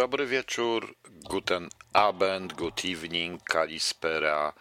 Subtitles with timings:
[0.00, 4.52] Dobry wieczór, guten Abend, good evening, kalispera,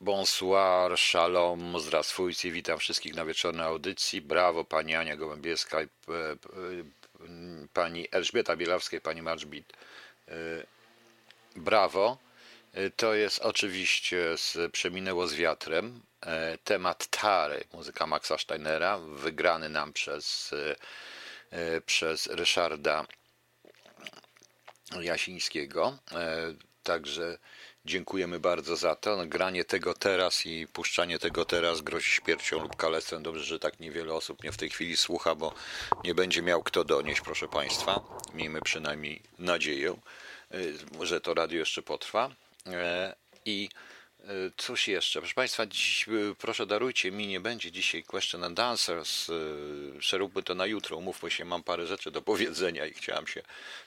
[0.00, 4.20] bonsoir, shalom, zdrastwujcie, witam wszystkich na wieczornej audycji.
[4.20, 5.88] Brawo, pani Ania Gołębieska, e, e,
[7.72, 9.72] pani Elżbieta Bielawska i pani Marżbit.
[10.28, 10.32] E,
[11.56, 12.18] brawo.
[12.96, 16.00] To jest oczywiście z Przeminęło z wiatrem.
[16.64, 20.54] Temat Tary, muzyka Maxa Steinera, wygrany nam przez,
[21.86, 23.06] przez Ryszarda
[25.00, 25.98] Jasińskiego.
[26.12, 26.54] E,
[26.86, 27.38] Także
[27.84, 29.16] dziękujemy bardzo za to.
[29.16, 33.22] No, Granie tego teraz i puszczanie tego teraz grozi śmiercią lub kalectwem.
[33.22, 35.54] Dobrze, że tak niewiele osób mnie w tej chwili słucha, bo
[36.04, 38.00] nie będzie miał kto donieść, proszę Państwa.
[38.34, 39.96] Miejmy przynajmniej nadzieję,
[41.00, 42.30] e, że to radio jeszcze potrwa.
[42.66, 43.68] E, I
[44.56, 45.20] cóż jeszcze?
[45.20, 49.30] Proszę Państwa, dziś, e, proszę darujcie mi, nie będzie dzisiaj question and answers.
[49.30, 53.42] e, Przeróbmy to na jutro, umówmy się, mam parę rzeczy do powiedzenia i chciałem się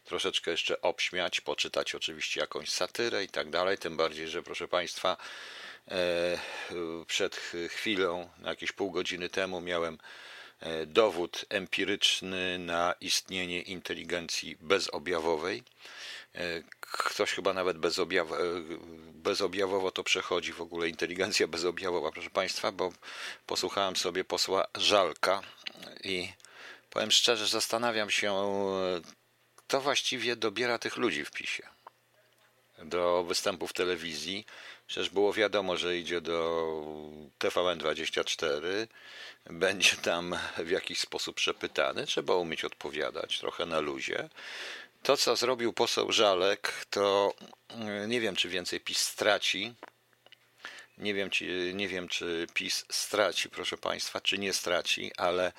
[0.05, 5.17] troszeczkę jeszcze obśmiać, poczytać oczywiście jakąś satyrę i tak dalej, tym bardziej, że proszę Państwa,
[5.87, 6.39] e,
[7.07, 7.35] przed
[7.69, 9.97] chwilą, jakieś pół godziny temu miałem
[10.59, 15.63] e, dowód empiryczny na istnienie inteligencji bezobjawowej.
[16.35, 18.35] E, Ktoś chyba nawet bezobjaw, e,
[19.13, 22.93] bezobjawowo to przechodzi w ogóle inteligencja bezobjawowa, proszę Państwa, bo
[23.45, 25.41] posłuchałem sobie posła Żalka
[26.03, 26.29] i
[26.89, 29.01] powiem szczerze, zastanawiam się, e,
[29.55, 31.63] kto właściwie dobiera tych ludzi w PiSie
[32.83, 34.45] do występów telewizji.
[34.87, 36.65] Przecież było wiadomo, że idzie do
[37.39, 38.87] TVN24,
[39.49, 44.29] będzie tam w jakiś sposób przepytany, trzeba umieć odpowiadać trochę na luzie.
[45.03, 47.33] To, co zrobił poseł Żalek, to
[48.03, 49.73] y, nie wiem, czy więcej PiS straci.
[50.97, 55.51] Nie wiem, czy, nie wiem, czy PiS straci, proszę Państwa, czy nie straci, ale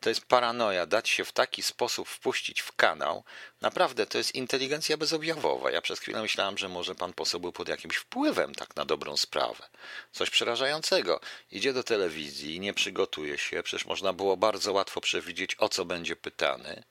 [0.00, 3.24] to jest paranoja, dać się w taki sposób wpuścić w kanał.
[3.60, 5.70] Naprawdę, to jest inteligencja bezobjawowa.
[5.70, 9.16] Ja przez chwilę myślałem, że może pan poseł był pod jakimś wpływem, tak na dobrą
[9.16, 9.68] sprawę.
[10.12, 11.20] Coś przerażającego.
[11.52, 16.16] Idzie do telewizji, nie przygotuje się, przecież można było bardzo łatwo przewidzieć, o co będzie
[16.16, 16.82] pytany.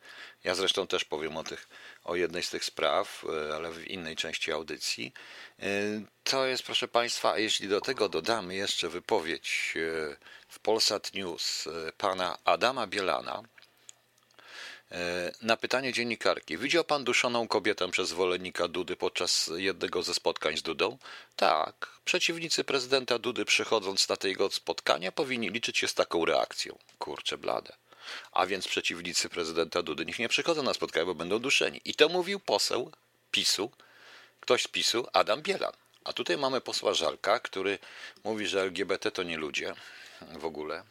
[0.43, 1.67] Ja zresztą też powiem o, tych,
[2.03, 5.13] o jednej z tych spraw, e, ale w innej części audycji.
[5.59, 5.65] E,
[6.23, 10.15] To jest, proszę Państwa, a jeśli do tego dodamy jeszcze wypowiedź e,
[10.49, 11.67] w Polsat News
[11.97, 13.43] pana Adama Bielana,
[15.41, 20.61] Na pytanie dziennikarki, widział pan duszoną kobietę przez zwolennika Dudy podczas jednego ze spotkań z
[20.61, 20.97] Dudą?
[21.35, 21.89] Tak.
[22.05, 26.77] Przeciwnicy prezydenta Dudy przychodząc na tego spotkania powinni liczyć się z taką reakcją.
[26.99, 27.73] Kurczę blade.
[28.31, 31.81] A więc przeciwnicy prezydenta Dudy niech nie przychodzą na spotkania, bo będą duszeni.
[31.85, 32.91] I to mówił poseł
[33.31, 33.71] PiSu,
[34.39, 35.73] ktoś z PiSu, Adam Bielan.
[36.03, 37.79] A tutaj mamy posła Żalka, który
[38.23, 39.73] mówi, że LGBT to nie ludzie
[40.21, 40.83] w ogóle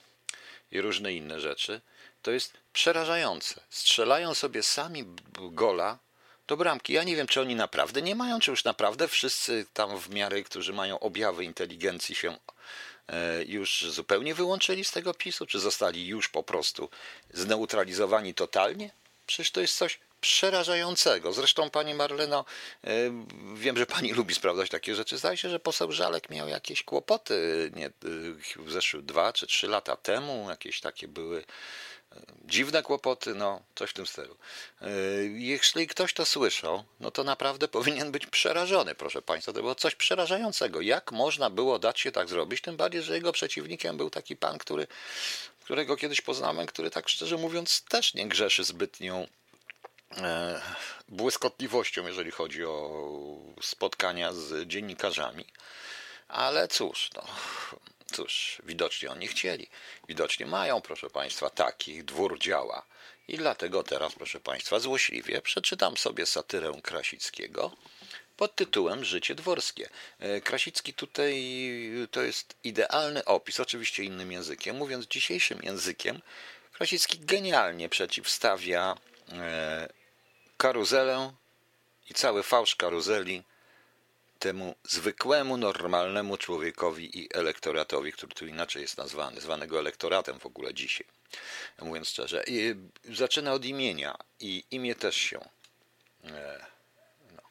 [0.73, 1.81] i różne inne rzeczy.
[2.23, 3.61] To jest przerażające.
[3.71, 5.05] Strzelają sobie sami
[5.51, 5.99] gola
[6.47, 6.93] do bramki.
[6.93, 10.43] Ja nie wiem, czy oni naprawdę nie mają, czy już naprawdę wszyscy tam w miarę,
[10.43, 12.39] którzy mają objawy inteligencji się
[13.47, 16.91] już zupełnie wyłączyli z tego PiSu, czy zostali już po prostu
[17.33, 18.91] zneutralizowani totalnie?
[19.27, 21.33] Przecież to jest coś przerażającego.
[21.33, 22.45] Zresztą pani Marleno,
[22.85, 22.91] e,
[23.55, 25.19] wiem, że pani lubi sprawdzać takie rzeczy.
[25.19, 27.91] Zdaje się, że poseł Żalek miał jakieś kłopoty nie, e,
[28.57, 30.51] w zeszłe dwa czy trzy lata temu.
[30.51, 31.45] Jakieś takie były e,
[32.45, 34.37] dziwne kłopoty, no coś w tym stylu.
[34.83, 34.89] E,
[35.35, 39.53] Jeśli ktoś to słyszał, no to naprawdę powinien być przerażony, proszę Państwa.
[39.53, 40.81] To było coś przerażającego.
[40.81, 42.61] Jak można było dać się tak zrobić?
[42.61, 44.87] Tym bardziej, że jego przeciwnikiem był taki pan, który,
[45.65, 49.27] którego kiedyś poznałem, który tak szczerze mówiąc też nie grzeszy zbytnią
[50.17, 50.61] e,
[51.09, 53.07] błyskotliwością, jeżeli chodzi o
[53.63, 55.45] spotkania z dziennikarzami.
[56.29, 57.23] Ale cóż, no,
[58.13, 59.67] cóż, widocznie oni chcieli.
[60.09, 62.87] Widocznie mają, proszę Państwa, takich, dwór działa.
[63.29, 67.73] I dlatego teraz, proszę Państwa, złośliwie przeczytam sobie satyrę Krasickiego
[68.37, 69.89] pod tytułem Życie dworskie.
[70.19, 71.35] E, Krasicki tutaj
[72.11, 74.77] to jest idealny opis, oczywiście innym językiem.
[74.77, 76.21] Mówiąc dzisiejszym językiem,
[76.73, 78.97] Krasicki genialnie przeciwstawia
[79.33, 79.89] e,
[80.57, 81.33] karuzelę
[82.11, 83.43] i cały fałsz karuzeli
[84.39, 90.75] temu zwykłemu, normalnemu człowiekowi i elektoratowi, który tu inaczej jest nazwany, zwanego elektoratem w ogóle
[90.75, 91.07] dzisiaj,
[91.83, 92.45] mówiąc szczerze.
[92.47, 92.75] I
[93.05, 95.41] zaczyna od imienia i imię też się.
[96.25, 96.67] e,
[97.37, 97.43] No.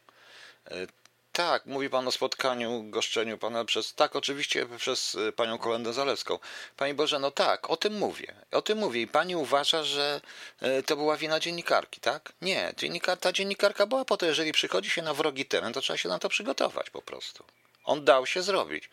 [1.36, 6.40] Tak, mówi pan o spotkaniu, goszczeniu pana przez, tak, oczywiście przez e, panią Kolendę Zalewską.
[6.78, 8.36] Pani Boże, no tak, o tym mówię.
[8.52, 10.22] O tym mówię i pani uważa, że
[10.62, 12.34] e, to była wina dziennikarki, tak?
[12.42, 15.98] Nie, dziennikar, ta dziennikarka była po to, jeżeli przychodzi się na wrogi teren, to trzeba
[15.98, 17.44] się na to przygotować po prostu.
[17.84, 18.90] On dał się zrobić.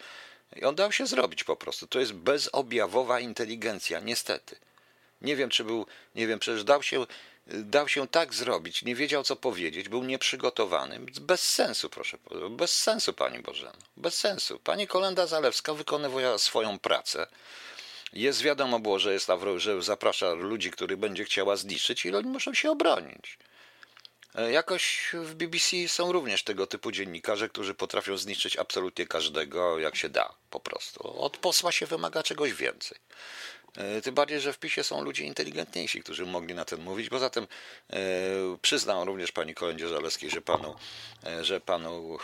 [0.56, 1.86] I on dał się zrobić po prostu.
[1.86, 4.56] To jest bezobjawowa inteligencja, niestety.
[5.20, 7.06] Nie wiem, czy był, nie wiem, przecież dał się,
[7.46, 11.00] dał się tak zrobić, nie wiedział co powiedzieć, był nieprzygotowany.
[11.20, 12.18] Bez sensu, proszę,
[12.50, 14.58] bez sensu, pani Bożeno, bez sensu.
[14.58, 17.26] Pani Kolenda Zalewska wykonywała swoją pracę.
[18.12, 22.54] Jest wiadomo było, że, jest, że zaprasza ludzi, których będzie chciała zniszczyć i oni muszą
[22.54, 23.38] się obronić.
[24.34, 29.96] E, jakoś w BBC są również tego typu dziennikarze, którzy potrafią zniszczyć absolutnie każdego, jak
[29.96, 31.20] się da, po prostu.
[31.20, 32.98] Od posła się wymaga czegoś więcej.
[33.76, 37.08] E, tym bardziej, że w PiSie są ludzie inteligentniejsi, którzy mogli na tym mówić.
[37.08, 37.46] Poza tym
[37.90, 37.98] e,
[38.62, 40.74] przyznam również pani Kolendzie Zaleskiej, że panu,
[41.26, 42.19] e, że panu,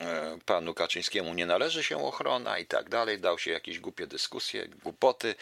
[0.00, 3.20] e, panu Kaczyńskiemu nie należy się ochrona i tak dalej.
[3.20, 5.34] Dał się jakieś głupie dyskusje, głupoty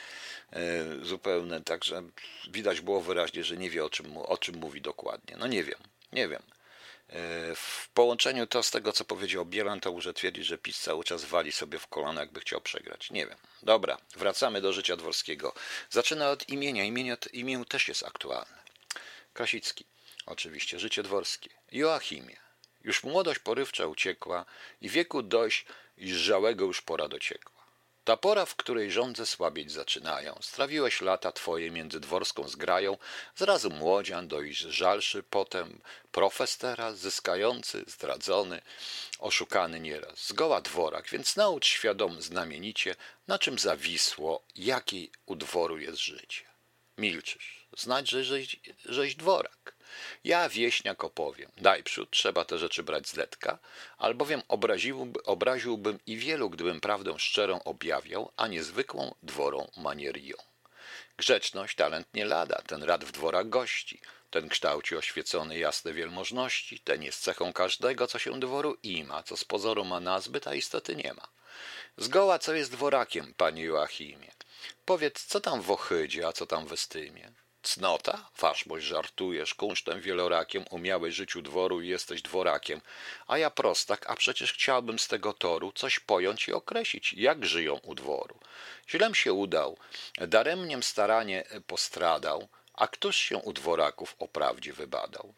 [0.53, 0.61] e,
[1.03, 1.61] zupełne.
[1.61, 2.03] Także
[2.51, 5.37] widać było wyraźnie, że nie wie o czym, o czym mówi dokładnie.
[5.39, 5.79] No nie wiem,
[6.13, 6.43] nie wiem.
[7.15, 11.05] E, w połączeniu to z tego, co powiedział Bielan, to może twierdzić, że PiS cały
[11.05, 13.11] czas wali sobie w kolano, jakby chciał przegrać.
[13.11, 13.39] Nie wiem.
[13.63, 15.55] Dobra, wracamy do życia dworskiego.
[15.91, 16.85] Zaczyna od imienia.
[16.85, 18.63] Imię, imię też jest aktualne.
[19.33, 19.85] Krasicki.
[20.27, 21.51] Oczywiście, życie dworskie.
[21.73, 22.37] Joachimie.
[22.85, 24.45] Już młodość porywcza uciekła
[24.81, 25.67] i wieku dość,
[25.99, 27.54] iż żałego już pora dociekła.
[28.05, 32.99] Ta pora, w której żądze słabieć zaczynają, strawiłeś lata twoje między dworską zgrają,
[33.37, 35.81] zrazu młodzian, dojść żalszy, potem
[36.13, 38.63] profes teraz, zyskający, zdradzony,
[39.19, 42.97] oszukany nieraz, zgoła dworak, więc naucz świadom znamienicie,
[43.27, 46.45] na czym zawisło, jaki u dworu jest życie.
[46.99, 49.74] Milczysz, znać, że żeś, żeś dworak.
[50.25, 51.51] Ja wieśniak opowiem.
[51.57, 53.59] Daj przód, trzeba te rzeczy brać z letka,
[53.99, 60.37] albowiem obraziłby, obraziłbym i wielu, gdybym prawdę szczerą objawiał, a niezwykłą dworą manierią.
[61.17, 64.01] Grzeczność, talent nie lada, ten rad w dworach gości,
[64.31, 69.45] ten kształci oświecony jasne wielmożności, ten jest cechą każdego, co się dworu ima, co z
[69.45, 71.29] pozoru ma nazbyt, a istoty nie ma.
[71.97, 74.33] Zgoła, co jest dworakiem, panie Joachimie?
[74.85, 77.44] Powiedz, co tam w Ochydzie, a co tam w Estymie?
[77.65, 78.29] Cnota?
[78.39, 82.81] Waszmość żartujesz, kunsztem wielorakiem, umiałeś życiu dworu i jesteś dworakiem.
[83.27, 87.75] A ja prostak, a przecież chciałbym z tego toru coś pojąć i określić, jak żyją
[87.75, 88.39] u dworu.
[88.89, 89.79] Źlem się udał,
[90.19, 95.35] daremniem staranie postradał, a któż się u dworaków o prawdzie wybadał?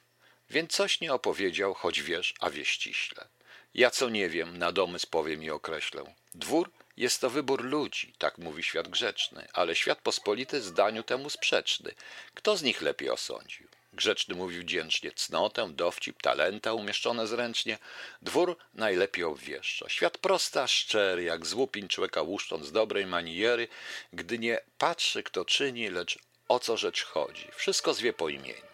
[0.51, 3.29] Więc coś nie opowiedział, choć wiesz, a wie ściśle.
[3.75, 6.15] Ja co nie wiem, na domysł powiem i określę.
[6.35, 11.95] Dwór jest to wybór ludzi, tak mówi świat grzeczny, ale świat pospolity zdaniu temu sprzeczny.
[12.35, 13.67] Kto z nich lepiej osądził?
[13.93, 17.79] Grzeczny mówi wdzięcznie cnotę, dowcip, talenta umieszczone zręcznie.
[18.23, 19.89] Dwór najlepiej obwieszcza.
[19.89, 23.69] Świat prosta, szczery, jak złupin człowieka łuszcząc dobrej maniery,
[24.13, 26.19] gdy nie patrzy, kto czyni, lecz
[26.49, 27.49] o co rzecz chodzi.
[27.57, 28.67] Wszystko zwie po imieniu.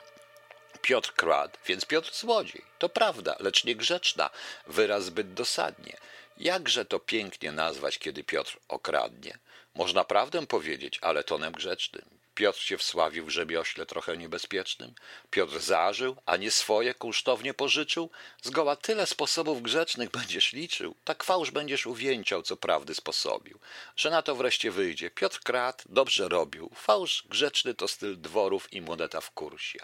[0.82, 2.62] Piotr kradł, więc Piotr złodziej.
[2.78, 4.30] To prawda, lecz niegrzeczna,
[4.66, 5.96] wyraz zbyt dosadnie.
[6.36, 9.38] Jakże to pięknie nazwać, kiedy Piotr okradnie?
[9.74, 12.21] Można prawdę powiedzieć, ale tonem grzecznym.
[12.34, 14.94] Piotr się wsławił w rzemiośle trochę niebezpiecznym.
[15.30, 18.10] Piotr zażył, a nie swoje kunsztownie pożyczył.
[18.42, 23.58] Zgoła tyle sposobów grzecznych będziesz liczył, tak fałsz będziesz uwięciał, co prawdy sposobił.
[23.96, 25.10] Że na to wreszcie wyjdzie.
[25.10, 26.70] Piotr krat dobrze robił.
[26.74, 29.78] Fałsz grzeczny to styl dworów i moneta w kursie.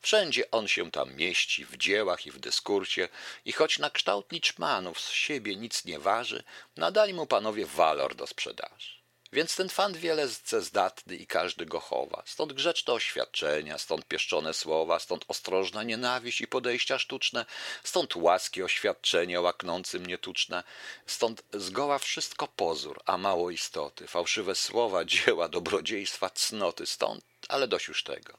[0.00, 3.08] Wszędzie on się tam mieści, w dziełach i w dyskursie.
[3.44, 6.44] I choć na kształt liczmanów z siebie nic nie waży,
[6.76, 8.95] nadali mu panowie walor do sprzedaży.
[9.36, 12.22] Więc ten fan wiele zdatny i każdy go chowa.
[12.26, 17.46] Stąd grzeczne oświadczenia, stąd pieszczone słowa, stąd ostrożna nienawiść i podejścia sztuczne,
[17.84, 20.62] stąd łaski oświadczenia łaknącym nietuczne,
[21.06, 27.88] stąd zgoła wszystko pozór, a mało istoty, fałszywe słowa, dzieła, dobrodziejstwa, cnoty, stąd, ale dość
[27.88, 28.38] już tego.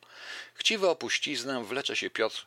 [0.54, 2.46] Chciwy opuściznę wlecze się Piotr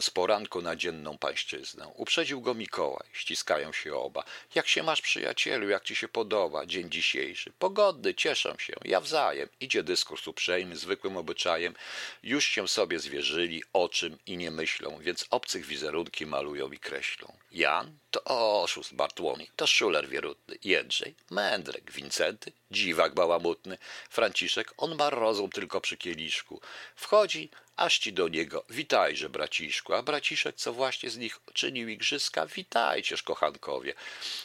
[0.00, 1.88] z poranku na dzienną pańszczyznę.
[1.94, 4.24] Uprzedził go Mikołaj, ściskają się oba.
[4.54, 7.52] Jak się masz, przyjacielu, jak ci się podoba dzień dzisiejszy?
[7.58, 9.48] Pogodny, cieszę się, ja wzajem.
[9.60, 11.74] Idzie dyskurs uprzejmy, zwykłym obyczajem.
[12.22, 17.36] Już się sobie zwierzyli, o czym i nie myślą, więc obcych wizerunki malują i kreślą.
[17.50, 23.78] Jan to oszust Bartłomiej, to szuler wierutny, Jędrzej, mędrek, Wincenty, dziwak bałamutny,
[24.10, 26.60] Franciszek, on ma rozum tylko przy kieliszku.
[26.96, 32.46] Wchodzi, aż ci do niego, witajże braciszku, a braciszek, co właśnie z nich czynił igrzyska,
[32.46, 33.94] witajcież kochankowie.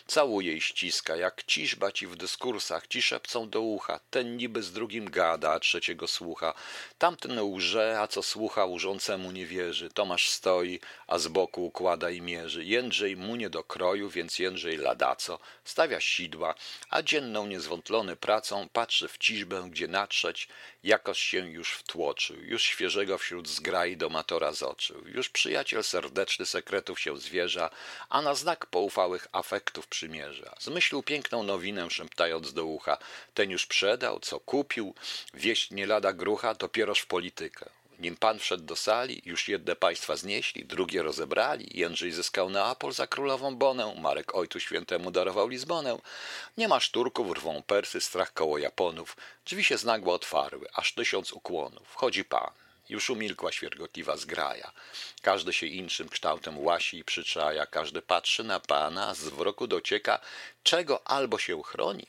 [0.08, 4.72] Całuje i ściska, jak ciżba ci w dyskursach, ci szepcą do ucha, ten niby z
[4.72, 6.54] drugim gada, a trzeciego słucha.
[6.98, 9.90] Tamten łże, a co słucha, łżącemu nie wierzy.
[9.90, 12.66] Tomasz stoi, a z boku układa i mierzy.
[12.66, 16.56] Jędrzej mu nie do kroju, więc Jędrzej ladaco, stawia sidła,
[16.90, 20.48] a dzienną niezwątlony pracą patrzy w ciżbę, gdzie natrzeć,
[20.84, 27.18] jakoś się już wtłoczył, już świeżego wśród zgrai domatora zoczył, już przyjaciel serdeczny sekretów się
[27.18, 27.70] zwierza,
[28.10, 30.56] a na znak poufałych afektów przymierza.
[30.60, 32.98] Zmyślił piękną nowinę, szeptając do ucha,
[33.34, 34.94] ten już przedał, co kupił,
[35.34, 37.70] wieść nie lada grucha, dopieroż w politykę.
[38.00, 41.80] Nim pan wszedł do sali, już jedne państwa znieśli, drugie rozebrali.
[41.80, 45.98] Jędrzej zyskał Neapol za królową Bonę, Marek Ojcu Świętemu darował Lizbonę.
[46.58, 49.18] Nie masz Turków, rwą Persy, strach koło Japonów.
[49.46, 51.88] Drzwi się znagła otwarły, aż tysiąc ukłonów.
[51.88, 52.52] Wchodzi pan.
[52.90, 54.72] Już umilkła świergotliwa zgraja.
[55.22, 60.20] Każdy się inszym kształtem łasi i przyczaja, każdy patrzy na pana, z wroku docieka,
[60.64, 62.08] czego albo się chroni,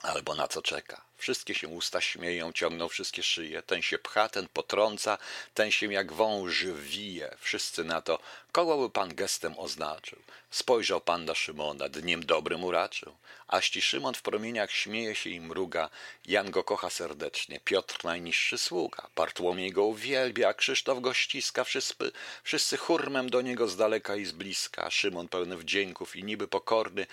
[0.00, 1.10] albo na co czeka.
[1.16, 3.62] Wszystkie się usta śmieją, ciągną wszystkie szyje.
[3.62, 5.18] Ten się pcha, ten potrąca,
[5.54, 7.36] ten się jak wąż wije.
[7.40, 8.18] Wszyscy na to,
[8.52, 10.18] kogo by pan gestem oznaczył.
[10.50, 13.12] Spojrzał pan na Szymona, dniem dobrym uraczył.
[13.48, 15.90] Aści Szymon w promieniach śmieje się i mruga.
[16.26, 19.06] Jan go kocha serdecznie, Piotr najniższy sługa.
[19.16, 21.64] Bartłomiej go uwielbia, a Krzysztof go ściska.
[21.64, 24.90] Wszyscy, wszyscy hurmem do niego z daleka i z bliska.
[24.90, 27.06] Szymon pełny wdzięków i niby pokorny,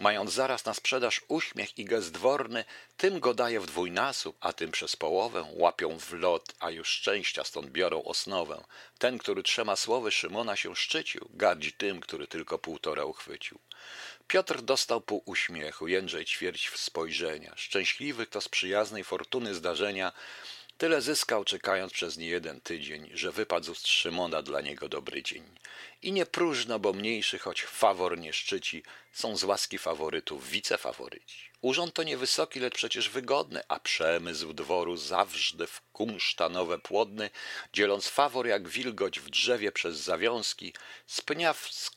[0.00, 2.64] mając zaraz na sprzedaż uśmiech i gest dworny,
[2.96, 7.44] tym go daje w dwójnasób, a tym przez połowę łapią w lot, a już szczęścia
[7.44, 8.64] stąd biorą osnowę.
[8.98, 13.58] Ten, który trzema słowy Szymona się szczycił, gardzi tym, który tylko półtora uchwycił.
[14.28, 17.52] Piotr dostał pół uśmiechu, Jędrzej ćwierć spojrzenia.
[17.56, 20.12] Szczęśliwy, kto z przyjaznej fortuny zdarzenia
[20.78, 25.44] Tyle zyskał, czekając przez niejeden tydzień, że wypadł z Szymona dla niego dobry dzień.
[26.02, 31.50] I nie próżno, bo mniejszy, choć fawor nie szczyci, są z łaski faworytów wicefaworyci.
[31.60, 37.30] Urząd to niewysoki, lecz przecież wygodny, a przemysł dworu zawsze w kumsztanowe płodny,
[37.72, 40.74] dzieląc fawor jak wilgoć w drzewie przez zawiązki,
[41.06, 41.52] spnia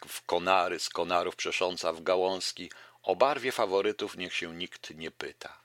[0.08, 2.72] w konary, z konarów przesząca w gałązki,
[3.04, 5.59] o barwie faworytów niech się nikt nie pyta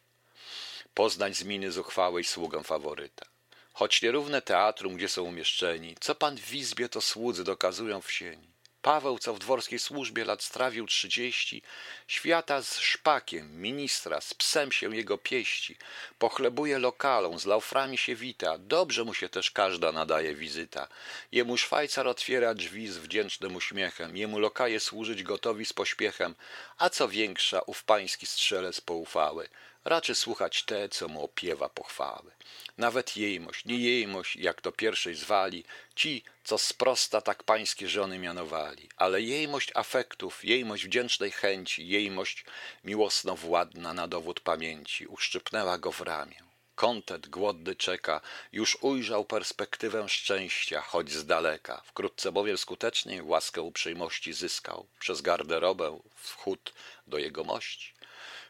[0.94, 3.26] poznać z miny zuchwałej sługę faworyta.
[3.72, 8.54] Choć nierówne teatrum, gdzie są umieszczeni, co pan w izbie, to słudzy dokazują w sieni.
[8.82, 11.62] Paweł, co w dworskiej służbie lat strawił trzydzieści,
[12.08, 15.76] świata z szpakiem, ministra, z psem się jego pieści,
[16.18, 20.88] pochlebuje lokalą, z lauframi się wita, dobrze mu się też każda nadaje wizyta.
[21.32, 26.34] Jemu Szwajcar otwiera drzwi z wdzięcznym uśmiechem, jemu lokaje służyć gotowi z pośpiechem,
[26.78, 29.48] a co większa, ów pański strzelec poufały,
[29.84, 32.30] raczy słuchać te, co mu opiewa pochwały.
[32.78, 35.64] Nawet jejmość, nie jejmość, jak to pierwszej zwali,
[35.94, 42.44] ci, co sprosta tak pańskie żony mianowali, ale jejmość afektów, jejmość wdzięcznej chęci, jejmość
[42.84, 46.36] miłosno-władna na dowód pamięci, uszczypnęła go w ramię.
[46.74, 48.20] Kontet głodny czeka,
[48.52, 51.82] już ujrzał perspektywę szczęścia, choć z daleka.
[51.86, 56.72] Wkrótce bowiem skutecznie łaskę uprzejmości zyskał, przez garderobę wchód
[57.06, 57.94] do jego mości.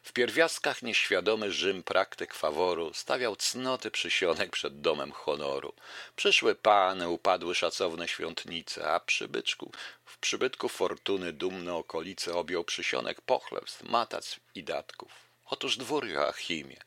[0.04, 5.72] W pierwiastkach nieświadomy Rzym praktyk faworu stawiał cnoty przysionek przed domem honoru.
[6.16, 9.72] Przyszły pany, upadły szacowne świątnice, a przybyczku,
[10.04, 15.12] w przybytku fortuny dumne okolice objął przysionek pochlebstw, matac i datków.
[15.46, 16.80] Otóż dwór Joachimie,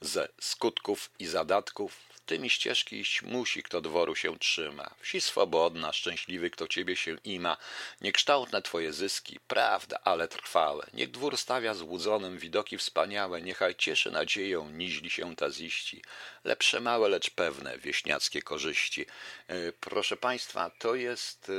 [0.00, 4.94] ze skutków i zadatków Tymi ścieżki iść musi, kto dworu się trzyma.
[5.00, 7.56] Wsi swobodna, szczęśliwy, kto ciebie się ima.
[8.00, 10.86] Niekształtne twoje zyski, prawda, ale trwałe.
[10.94, 16.02] Niech dwór stawia złudzonym widoki wspaniałe, niechaj cieszy nadzieją, niźli się taziści.
[16.44, 19.06] Lepsze małe, lecz pewne, wieśniackie korzyści.
[19.48, 21.50] E, proszę Państwa, to jest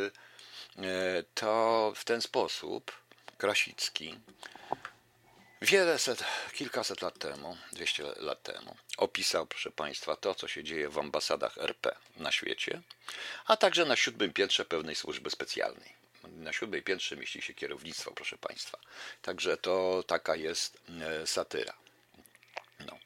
[0.77, 2.91] e, to w ten sposób
[3.37, 4.15] Krasicki
[5.63, 10.89] Wiele set, kilkaset lat temu, 200 lat temu, opisał, proszę Państwa, to, co się dzieje
[10.89, 12.81] w ambasadach RP na świecie,
[13.45, 15.93] a także na siódmym piętrze pewnej służby specjalnej.
[16.23, 18.77] Na siódmej piętrze mieści się kierownictwo, proszę Państwa.
[19.21, 21.73] Także to taka jest e, satyra.
[22.79, 22.97] No.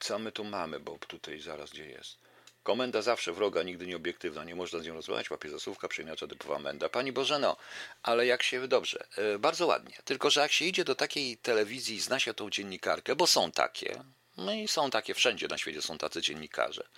[0.00, 2.21] Co my tu mamy, bo tutaj zaraz gdzie jest?
[2.62, 6.58] Komenda zawsze wroga, nigdy nie obiektywna, nie można z nią rozmawiać, łapie zasłówka, przemiacza typowa
[6.58, 6.88] menda.
[6.88, 7.56] Pani Bożeno,
[8.02, 11.96] ale jak się, dobrze, e, bardzo ładnie, tylko że jak się idzie do takiej telewizji
[11.96, 14.04] i zna się tą dziennikarkę, bo są takie,
[14.36, 16.88] no i są takie, wszędzie na świecie są tacy dziennikarze,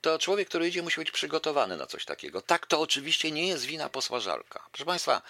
[0.00, 2.42] to człowiek, który idzie, musi być przygotowany na coś takiego.
[2.42, 4.66] Tak, to oczywiście nie jest wina posła Żalka.
[4.72, 5.22] Proszę Państwa,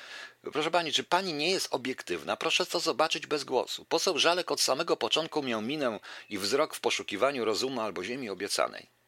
[0.53, 2.37] proszę Pani, czy Pani nie jest obiektywna?
[2.37, 3.85] Proszę to zobaczyć bez głosu.
[3.85, 9.02] Poseł Żalek od samego początku miał minę i wzrok w poszukiwaniu rozumu albo ziemi obiecanej.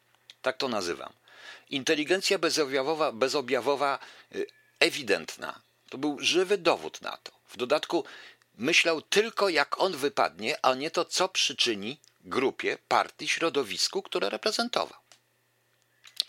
[0.45, 1.13] Tak to nazywam.
[1.69, 3.99] Inteligencja bezobjawowa, bezobjawowa
[4.35, 4.45] y,
[4.79, 5.61] ewidentna.
[5.89, 7.31] To był żywy dowód na to.
[7.47, 8.05] W dodatku
[8.57, 14.99] myślał tylko, jak on wypadnie, a nie to, co przyczyni grupie, partii, środowisku, które reprezentował.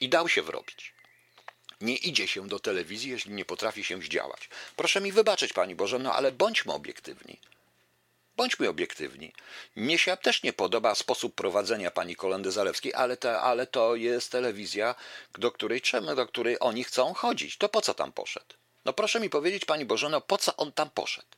[0.01, 0.95] I dał się wrobić.
[1.81, 4.49] Nie idzie się do telewizji, jeśli nie potrafi się zdziałać.
[4.77, 7.39] Proszę mi wybaczyć, Pani Boże, no ale bądźmy obiektywni.
[8.37, 9.33] Bądźmy obiektywni.
[9.76, 14.33] Mnie się też nie podoba sposób prowadzenia pani Kolendy Zalewskiej, ale, te, ale to jest
[14.33, 14.95] telewizja,
[15.38, 17.57] do której trzeba, do której oni chcą chodzić.
[17.57, 18.55] To po co tam poszedł?
[18.85, 21.28] No proszę mi powiedzieć, pani Bożeno, po co on tam poszedł?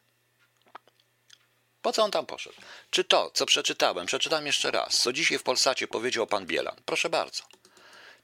[1.82, 2.56] Po co on tam poszedł?
[2.90, 6.76] Czy to, co przeczytałem, przeczytam jeszcze raz, co dzisiaj w Polsacie powiedział pan Bielan?
[6.84, 7.42] Proszę bardzo.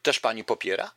[0.03, 0.91] Też pani popiera?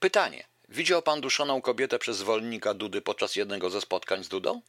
[0.00, 0.44] Pytanie.
[0.68, 4.62] Widział pan duszoną kobietę przez zwolennika Dudy podczas jednego ze spotkań z Dudą?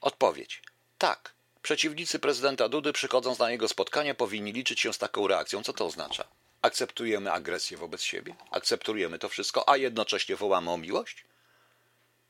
[0.00, 0.62] Odpowiedź.
[0.98, 1.37] Tak.
[1.68, 5.62] Przeciwnicy prezydenta Dudy przychodząc na jego spotkanie powinni liczyć się z taką reakcją.
[5.62, 6.24] Co to oznacza?
[6.62, 8.34] Akceptujemy agresję wobec siebie?
[8.50, 11.24] Akceptujemy to wszystko, a jednocześnie wołamy o miłość?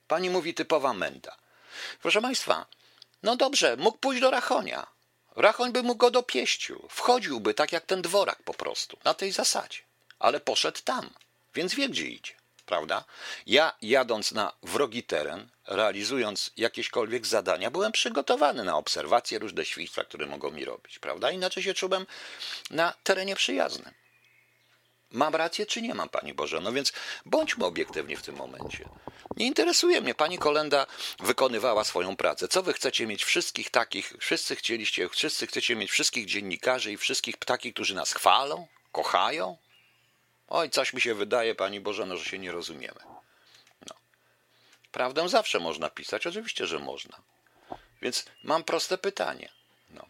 [0.09, 1.37] Pani mówi typowa menda.
[2.03, 2.67] Proszę Państwa,
[3.23, 4.87] no dobrze, mógł pójść do Rachonia.
[5.37, 6.89] Rachoń by mógł go dopieścił.
[6.89, 9.79] Wchodziłby tak jak ten dworak po prostu, na tej zasadzie.
[10.19, 11.11] Ale poszedł tam,
[11.55, 12.35] więc wie gdzie idzie,
[12.69, 13.05] prawda?
[13.47, 20.27] Ja jadąc na wrogi teren, realizując jakiekolwiek zadania, byłem przygotowany na obserwacje różne świństwa, które
[20.27, 21.31] mogą mi robić, prawda?
[21.31, 22.07] Inaczej się czułem
[22.71, 23.95] na terenie przyjaznym.
[25.11, 26.61] Mam rację, czy nie mam, Pani Boże?
[26.61, 26.93] No więc
[27.27, 28.89] bądźmy obiektywni w tym momencie.
[29.37, 30.87] Nie interesuje mnie, Pani Kolenda
[31.21, 32.49] wykonywała swoją pracę.
[32.49, 37.37] Co Wy chcecie mieć wszystkich takich, wszyscy chcieliście, wszyscy chcecie mieć wszystkich dziennikarzy i wszystkich
[37.37, 39.57] takich, którzy nas chwalą, kochają?
[40.49, 43.01] Oj, coś mi się wydaje, Pani Boże, no, że się nie rozumiemy.
[43.91, 43.97] No.
[44.93, 47.19] Prawdę zawsze można pisać, oczywiście, że można.
[48.03, 49.49] Więc mam proste pytanie.
[49.91, 50.07] No.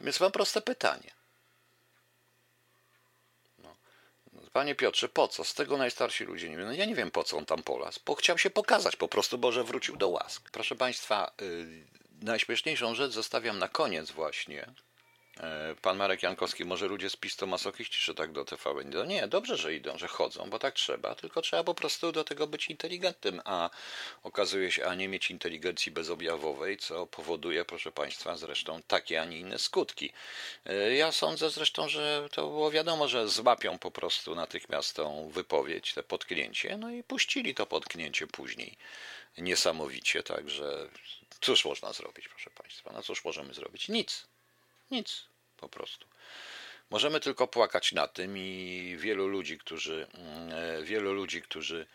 [0.00, 1.12] Więc mam proste pytanie.
[4.52, 5.44] Panie Piotrze, po co?
[5.44, 6.66] Z tego najstarsi ludzie nie wiem.
[6.66, 9.38] No ja nie wiem, po co on tam polas, bo chciał się pokazać po prostu,
[9.38, 10.50] bo że wrócił do łask.
[10.50, 11.86] Proszę Państwa, yy,
[12.22, 14.66] najśmieszniejszą rzecz zostawiam na koniec właśnie.
[15.40, 18.90] E, pan Marek Jankowski, może ludzie z PiS to masochiści, czy tak do TVN?
[18.90, 22.24] No nie, dobrze, że idą, że chodzą, bo tak trzeba, tylko trzeba po prostu do
[22.24, 23.70] tego być inteligentnym, a
[24.22, 29.38] okazuje się, a nie mieć inteligencji bezobjawowej, co powoduje, proszę Państwa, zresztą takie, a nie
[29.38, 30.12] inne skutki.
[30.66, 35.94] E, ja sądzę zresztą, że to było wiadomo, że złapią po prostu natychmiast tą wypowiedź,
[35.94, 38.76] te potknięcie, no i puścili to potknięcie później
[39.38, 40.88] niesamowicie, także
[41.40, 43.88] cóż można zrobić, proszę Państwa, no cóż możemy zrobić?
[43.88, 44.31] Nic.
[44.90, 45.24] Nic,
[45.56, 46.06] po prostu.
[46.92, 51.86] Możemy tylko płakać na tym i wielu ludzi, którzy, mm, e, wielu ludzi, którzy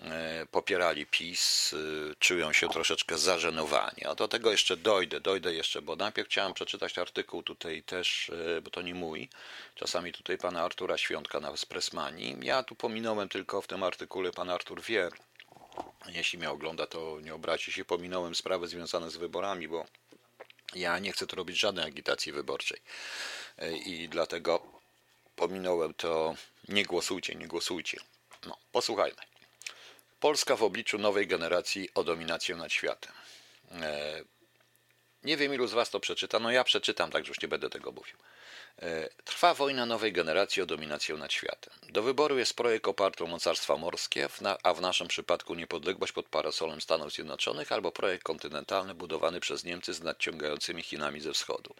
[0.00, 4.04] e, popierali PiS, e, czują się troszeczkę zażenowani.
[4.04, 8.30] A do tego jeszcze dojdę, dojdę jeszcze, bo najpierw chciałem przeczytać artykuł tutaj też,
[8.62, 9.28] bo to nie mój,
[9.74, 12.36] czasami tutaj pana Artura Świątka na Espressmani.
[12.42, 15.08] Ja tu pominąłem tylko w tym artykule, pan Artur wie,
[16.06, 19.84] jeśli mnie ogląda, to nie obrazi się, pominąłem sprawy związane z wyborami, bo
[20.76, 22.80] ja nie chcę tu robić żadnej agitacji wyborczej
[23.58, 24.62] e, i dlatego
[25.36, 26.34] pominąłem to.
[26.68, 28.00] Nie głosujcie, nie głosujcie.
[28.46, 29.22] No, posłuchajmy.
[30.20, 33.12] Polska w obliczu nowej generacji o dominację nad światem.
[33.70, 34.22] E,
[35.24, 36.38] nie wiem, ilu z Was to przeczyta.
[36.38, 38.16] No ja przeczytam, także już nie będę tego mówił.
[38.82, 41.74] E, trwa wojna nowej generacji o dominację nad światem.
[41.88, 44.28] Do wyboru jest projekt oparty o mocarstwa morskie,
[44.62, 49.94] a w naszym przypadku niepodległość pod parasolem Stanów Zjednoczonych, albo projekt kontynentalny budowany przez Niemcy
[49.94, 51.74] z nadciągającymi Chinami ze wschodu.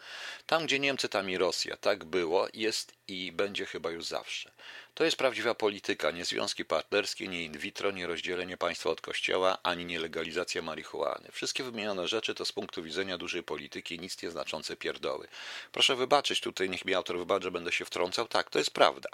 [0.47, 1.77] Tam, gdzie Niemcy, tam i Rosja.
[1.77, 4.51] Tak było, jest i będzie chyba już zawsze.
[4.95, 9.59] To jest prawdziwa polityka, nie związki partnerskie, nie in vitro, nie rozdzielenie państwa od kościoła,
[9.63, 11.29] ani nie legalizacja marihuany.
[11.33, 15.29] Wszystkie wymienione rzeczy to z punktu widzenia dużej polityki nic nieznaczące pierdoły.
[15.73, 18.29] Proszę wybaczyć, tutaj niech mi autor wybaczy, będę się wtrącał.
[18.29, 19.09] Tak, to jest prawda.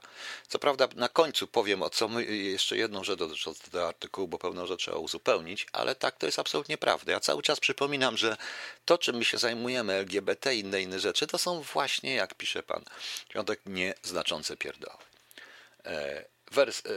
[0.48, 4.38] Co prawda na końcu powiem o co my, jeszcze jedną rzecz dotyczącą tego artykułu, bo
[4.38, 7.12] pewną rzecz trzeba uzupełnić, ale tak, to jest absolutnie prawda.
[7.12, 8.36] Ja cały czas przypominam, że
[8.84, 12.62] to, czym my się zajmujemy, LGBT i inne inne rzeczy, to są właśnie, jak pisze
[12.62, 12.84] pan
[13.30, 14.98] Świątek, nieznaczące pierdoły.
[15.84, 16.90] E, wers, e,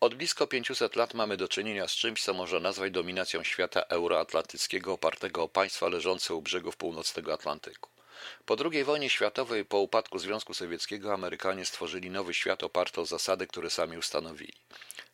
[0.00, 4.92] od blisko 500 lat mamy do czynienia z czymś, co można nazwać dominacją świata euroatlantyckiego
[4.92, 7.95] opartego o państwa leżące u brzegów północnego Atlantyku.
[8.44, 13.46] Po II wojnie światowej, po upadku Związku Sowieckiego, Amerykanie stworzyli nowy świat oparty o zasady,
[13.46, 14.52] które sami ustanowili.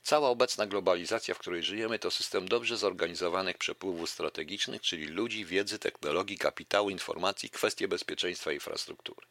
[0.03, 5.79] Cała obecna globalizacja, w której żyjemy, to system dobrze zorganizowanych przepływów strategicznych, czyli ludzi, wiedzy,
[5.79, 9.27] technologii, kapitału, informacji, kwestie bezpieczeństwa i infrastruktury.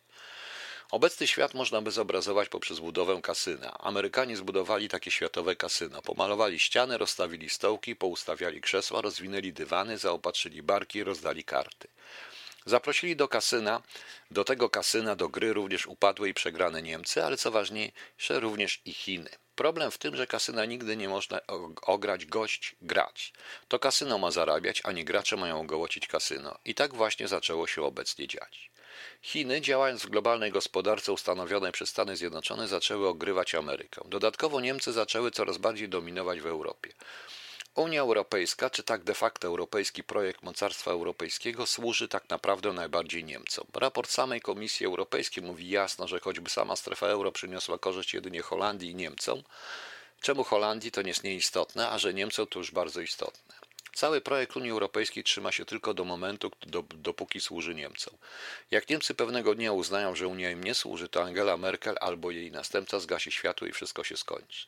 [0.92, 3.78] Obecny świat można by zobrazować poprzez budowę kasyna.
[3.80, 6.02] Amerykanie zbudowali takie światowe kasyno.
[6.02, 11.88] Pomalowali ściany, rozstawili stołki, poustawiali krzesła, rozwinęli dywany, zaopatrzyli barki rozdali karty.
[12.66, 13.82] Zaprosili do kasyna,
[14.32, 18.94] do tego kasyna, do gry również upadłe i przegrane Niemcy, ale co ważniejsze, również i
[18.94, 19.30] Chiny.
[19.56, 21.40] Problem w tym, że kasyna nigdy nie można
[21.82, 23.34] ograć gość grać.
[23.68, 26.58] To kasyno ma zarabiać, a nie gracze mają ogołocić kasyno.
[26.66, 28.72] I tak właśnie zaczęło się obecnie dziać.
[29.22, 34.02] Chiny, działając w globalnej gospodarce ustanowionej przez Stany Zjednoczone, zaczęły ogrywać Amerykę.
[34.06, 36.94] Dodatkowo Niemcy zaczęły coraz bardziej dominować w Europie.
[37.76, 43.68] Unia Europejska, czy tak de facto europejski projekt mocarstwa europejskiego, służy tak naprawdę najbardziej Niemcom.
[43.74, 48.92] Raport samej Komisji Europejskiej mówi jasno, że choćby sama strefa euro przyniosła korzyść jedynie Holandii
[48.92, 49.44] i Niemcom,
[50.22, 53.61] czemu Holandii to nie jest nieistotne, a że Niemcom to już bardzo istotne.
[53.94, 58.14] Cały projekt Unii Europejskiej trzyma się tylko do momentu, do, dopóki służy Niemcom.
[58.72, 62.52] Jak Niemcy pewnego dnia uznają, że Unia im nie służy, to Angela Merkel albo jej
[62.52, 64.68] następca zgasi światło i wszystko się skończy.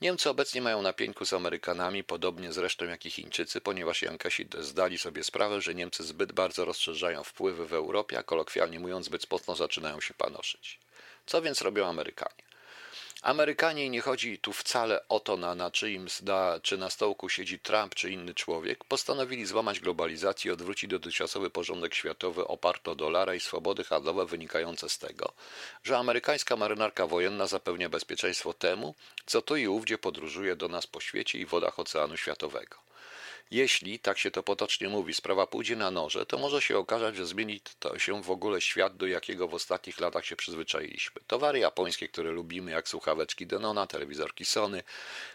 [0.00, 5.24] Niemcy obecnie mają na z Amerykanami, podobnie zresztą jak i Chińczycy, ponieważ Jankesi zdali sobie
[5.24, 10.00] sprawę, że Niemcy zbyt bardzo rozszerzają wpływy w Europie, a kolokwialnie mówiąc zbyt mocno zaczynają
[10.00, 10.78] się panoszyć.
[11.26, 12.43] Co więc robią Amerykanie?
[13.24, 16.06] Amerykanie nie chodzi tu wcale o to, na, na czyim
[16.62, 21.94] czy na stołku siedzi Trump czy inny człowiek, postanowili złamać globalizację i odwrócić dotychczasowy porządek
[21.94, 25.32] światowy oparty o dolara i swobody handlowe wynikające z tego,
[25.82, 28.94] że amerykańska marynarka wojenna zapewnia bezpieczeństwo temu,
[29.26, 32.76] co tu i ówdzie podróżuje do nas po świecie i wodach Oceanu Światowego.
[33.50, 37.26] Jeśli, tak się to potocznie mówi, sprawa pójdzie na noże, to może się okazać, że
[37.26, 41.20] zmieni to się w ogóle świat, do jakiego w ostatnich latach się przyzwyczailiśmy.
[41.26, 44.82] Towary japońskie, które lubimy, jak słuchaweczki Denona, telewizorki Sony,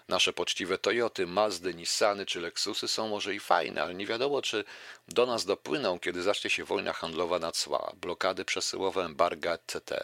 [0.08, 4.64] nasze poczciwe Toyoty, Mazdy, Nissany czy Lexusy są może i fajne, ale nie wiadomo, czy
[5.08, 10.02] do nas dopłyną, kiedy zacznie się wojna handlowa na cła, blokady przesyłowe, embarga, etc.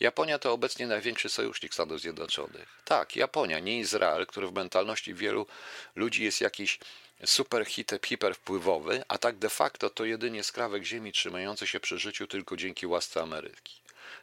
[0.00, 2.82] Japonia to obecnie największy sojusznik Stanów Zjednoczonych.
[2.84, 5.46] Tak, Japonia, nie Izrael, który w mentalności wielu
[5.96, 6.78] ludzi jest jakiś
[7.24, 7.66] super
[8.02, 12.86] hiperwpływowy, a tak de facto to jedynie skrawek ziemi trzymający się przy życiu tylko dzięki
[12.86, 13.80] łasce Ameryki.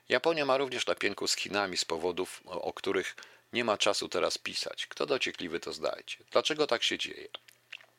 [0.09, 0.95] Japonia ma również na
[1.27, 3.15] z Chinami z powodów, o których
[3.53, 4.87] nie ma czasu teraz pisać.
[4.87, 6.17] Kto dociekliwy, to zdajcie.
[6.31, 7.27] Dlaczego tak się dzieje?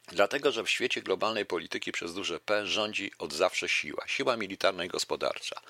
[0.09, 4.85] Dlatego, że w świecie globalnej polityki przez duże P rządzi od zawsze siła, siła militarna
[4.85, 5.61] i gospodarcza.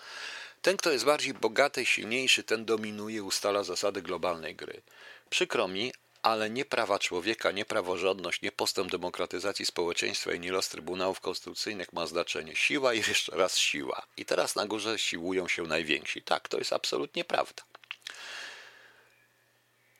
[0.62, 4.82] Ten, kto jest bardziej bogaty, silniejszy, ten dominuje, ustala zasady globalnej gry.
[5.30, 10.68] Przykro mi, ale nie prawa człowieka, nie praworządność, nie postęp demokratyzacji społeczeństwa i nie los
[10.68, 12.56] trybunałów konstytucyjnych ma znaczenie.
[12.56, 14.06] Siła i jeszcze raz siła.
[14.16, 16.22] I teraz na górze siłują się najwięksi.
[16.22, 17.62] Tak, to jest absolutnie prawda.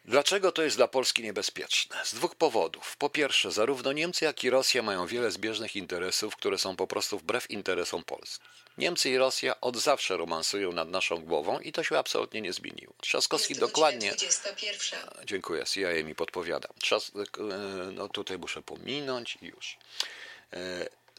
[0.05, 1.97] Dlaczego to jest dla Polski niebezpieczne?
[2.05, 2.97] Z dwóch powodów.
[2.97, 7.19] Po pierwsze, zarówno Niemcy, jak i Rosja mają wiele zbieżnych interesów, które są po prostu
[7.19, 8.45] wbrew interesom Polski.
[8.79, 12.95] Niemcy i Rosja od zawsze romansują nad naszą głową i to się absolutnie nie zmieniło.
[13.01, 14.09] Trzaskowski dokładnie.
[14.09, 15.01] 21.
[15.25, 16.69] Dziękuję, CIA mi podpowiada.
[16.81, 17.13] Trzas...
[17.17, 19.77] E, no tutaj muszę pominąć i już.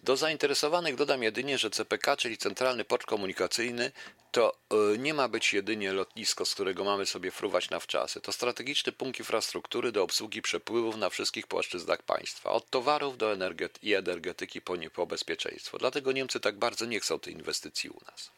[0.03, 3.91] Do zainteresowanych dodam jedynie, że CPK, czyli Centralny Port Komunikacyjny,
[4.31, 4.57] to
[4.93, 8.21] e, nie ma być jedynie lotnisko, z którego mamy sobie fruwać na wczasy.
[8.21, 13.79] To strategiczny punkt infrastruktury do obsługi przepływów na wszystkich płaszczyznach państwa, od towarów do energety
[13.81, 15.77] i energetyki po, nie, po bezpieczeństwo.
[15.77, 18.31] Dlatego Niemcy tak bardzo nie chcą tej inwestycji u nas.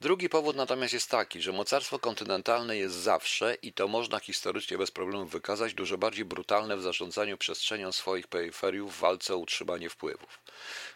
[0.00, 4.90] Drugi powód natomiast jest taki, że mocarstwo kontynentalne jest zawsze, i to można historycznie bez
[4.90, 10.40] problemu wykazać, dużo bardziej brutalne w zarządzaniu przestrzenią swoich peryferiów w walce o utrzymanie wpływów.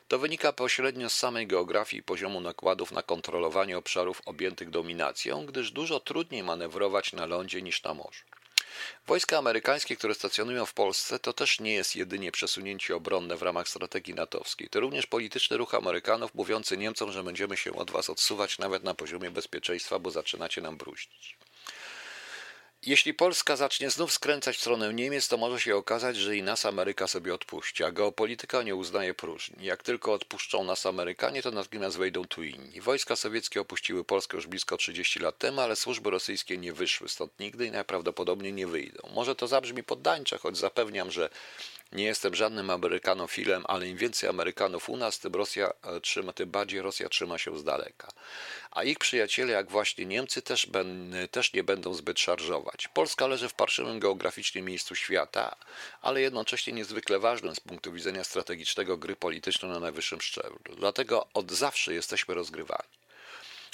[0.09, 5.71] To wynika pośrednio z samej geografii i poziomu nakładów na kontrolowanie obszarów objętych dominacją, gdyż
[5.71, 8.25] dużo trudniej manewrować na lądzie niż na morzu.
[9.07, 13.69] Wojska amerykańskie, które stacjonują w Polsce, to też nie jest jedynie przesunięcie obronne w ramach
[13.69, 14.69] strategii natowskiej.
[14.69, 18.95] To również polityczny ruch Amerykanów mówiący Niemcom, że będziemy się od was odsuwać nawet na
[18.95, 21.37] poziomie bezpieczeństwa, bo zaczynacie nam bruździć.
[22.87, 26.67] Jeśli Polska zacznie znów skręcać w stronę Niemiec, to może się okazać, że i nas
[26.67, 29.65] Ameryka sobie odpuści, a geopolityka nie uznaje próżni.
[29.65, 32.81] Jak tylko odpuszczą nas Amerykanie, to natychmiast wejdą tu inni.
[32.81, 37.41] Wojska sowieckie opuściły Polskę już blisko 30 lat temu, ale służby rosyjskie nie wyszły stąd
[37.41, 39.09] nigdy i najprawdopodobniej nie wyjdą.
[39.15, 41.31] Może to zabrzmi poddańcze, choć zapewniam, że
[41.93, 46.51] nie jestem żadnym Amerykanofilem, ale im więcej Amerykanów u nas, tym Rosja e, trzyma, tym
[46.51, 48.09] bardziej Rosja trzyma się z daleka.
[48.71, 52.89] A ich przyjaciele, jak właśnie Niemcy, też, ben, też nie będą zbyt szarżować.
[52.89, 55.57] Polska leży w parszywym geograficznie miejscu świata,
[56.03, 60.77] ale jednocześnie niezwykle ważnym z punktu widzenia strategicznego gry politycznej na najwyższym szczeblu.
[60.77, 63.00] Dlatego od zawsze jesteśmy rozgrywani.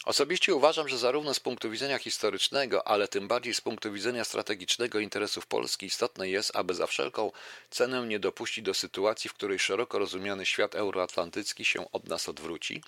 [0.07, 4.99] Osobiście uważam, że zarówno z punktu widzenia historycznego, ale tym bardziej z punktu widzenia strategicznego
[4.99, 7.33] interesów Polski istotne jest, aby za wszelką
[7.71, 12.83] cenę nie dopuścić do sytuacji, w której szeroko rozumiany świat euroatlantycki się od nas odwróci,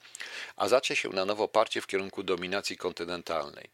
[0.56, 3.70] a zacznie się na nowo parcie w kierunku dominacji kontynentalnej.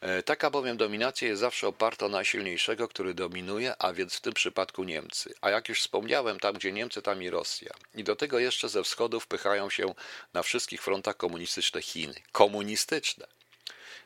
[0.00, 4.32] E, taka bowiem dominacja jest zawsze oparta na silniejszego, który dominuje, a więc w tym
[4.32, 5.34] przypadku Niemcy.
[5.40, 7.70] A jak już wspomniałem, tam gdzie Niemcy, tam i Rosja.
[7.94, 9.94] I do tego jeszcze ze wschodu wpychają się
[10.34, 12.14] na wszystkich frontach komunistyczne Chiny.
[12.32, 13.35] Komunistyczne!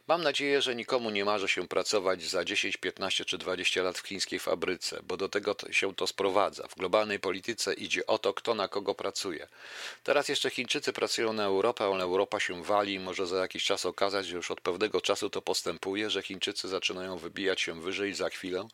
[0.06, 4.06] Mam nadzieję, że nikomu nie marzy się pracować za 10, 15 czy 20 lat w
[4.06, 6.68] chińskiej fabryce, bo do tego się to sprowadza.
[6.68, 9.46] W globalnej polityce idzie o to, kto na kogo pracuje.
[10.04, 13.86] Teraz jeszcze Chińczycy pracują na Europę, ale Europa się wali i może za jakiś czas
[13.86, 18.28] okazać, że już od pewnego czasu to postępuje, że Chińczycy zaczynają wybijać się wyżej za
[18.28, 18.68] chwilę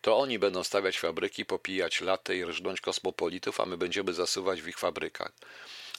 [0.00, 4.68] to oni będą stawiać fabryki, popijać latę i rżnąć kosmopolitów, a my będziemy zasuwać w
[4.68, 5.32] ich fabrykach.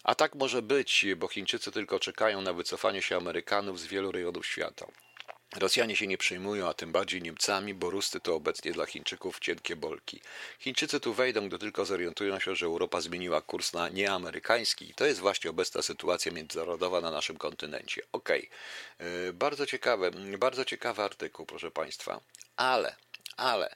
[0.03, 4.45] A tak może być, bo Chińczycy tylko czekają na wycofanie się Amerykanów z wielu rejonów
[4.45, 4.85] świata.
[5.55, 9.75] Rosjanie się nie przejmują, a tym bardziej Niemcami, bo Rusty to obecnie dla Chińczyków cienkie
[9.75, 10.21] bolki.
[10.59, 15.05] Chińczycy tu wejdą, gdy tylko zorientują się, że Europa zmieniła kurs na nieamerykański i to
[15.05, 18.01] jest właśnie obecna sytuacja międzynarodowa na naszym kontynencie.
[18.11, 18.49] Okej,
[18.99, 19.33] okay.
[19.33, 22.21] bardzo ciekawe, bardzo ciekawy artykuł, proszę Państwa,
[22.55, 22.95] ale,
[23.37, 23.75] ale,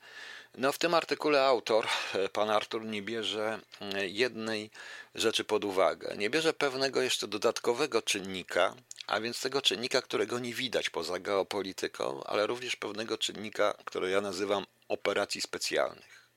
[0.58, 1.88] no w tym artykule autor,
[2.34, 3.60] pan Artur, nie bierze
[4.08, 4.72] jednej
[5.16, 6.16] rzeczy pod uwagę.
[6.18, 8.76] Nie bierze pewnego jeszcze dodatkowego czynnika,
[9.08, 14.22] a więc tego czynnika, którego nie widać poza geopolityką, ale również pewnego czynnika, który ja
[14.22, 16.28] nazywam operacji specjalnych.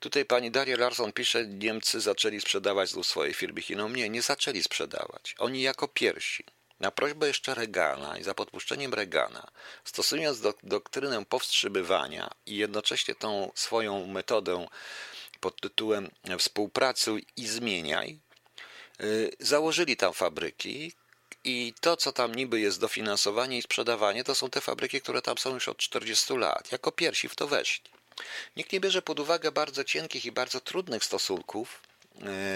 [0.00, 3.96] Tutaj pani Daria Larson pisze, Niemcy zaczęli sprzedawać znów swoje firmy Chinom.
[3.96, 5.34] Nie, nie zaczęli sprzedawać.
[5.38, 6.44] Oni jako pierwsi.
[6.80, 9.46] Na prośbę jeszcze Reagana i za podpuszczeniem Reagana,
[9.84, 14.66] stosując do, doktrynę powstrzymywania i jednocześnie tą swoją metodę
[15.40, 18.18] pod tytułem współpracuj i zmieniaj,
[19.00, 20.92] y, założyli tam fabryki,
[21.44, 25.38] i to, co tam niby jest dofinansowanie i sprzedawanie, to są te fabryki, które tam
[25.38, 26.72] są już od 40 lat.
[26.72, 27.90] Jako pierwsi w to weszli.
[28.56, 31.80] Nikt nie bierze pod uwagę bardzo cienkich i bardzo trudnych stosunków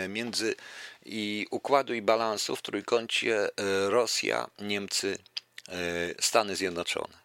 [0.08, 0.54] między
[1.04, 3.50] i układu i balansu w trójkącie e,
[3.90, 5.18] Rosja, Niemcy,
[5.68, 5.72] e,
[6.20, 7.22] Stany Zjednoczone.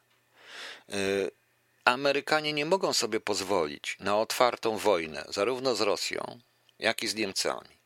[1.86, 6.39] Amerykanie nie mogą sobie pozwolić na otwartą wojnę zarówno z Rosją,
[6.80, 7.76] jak i z Niemcami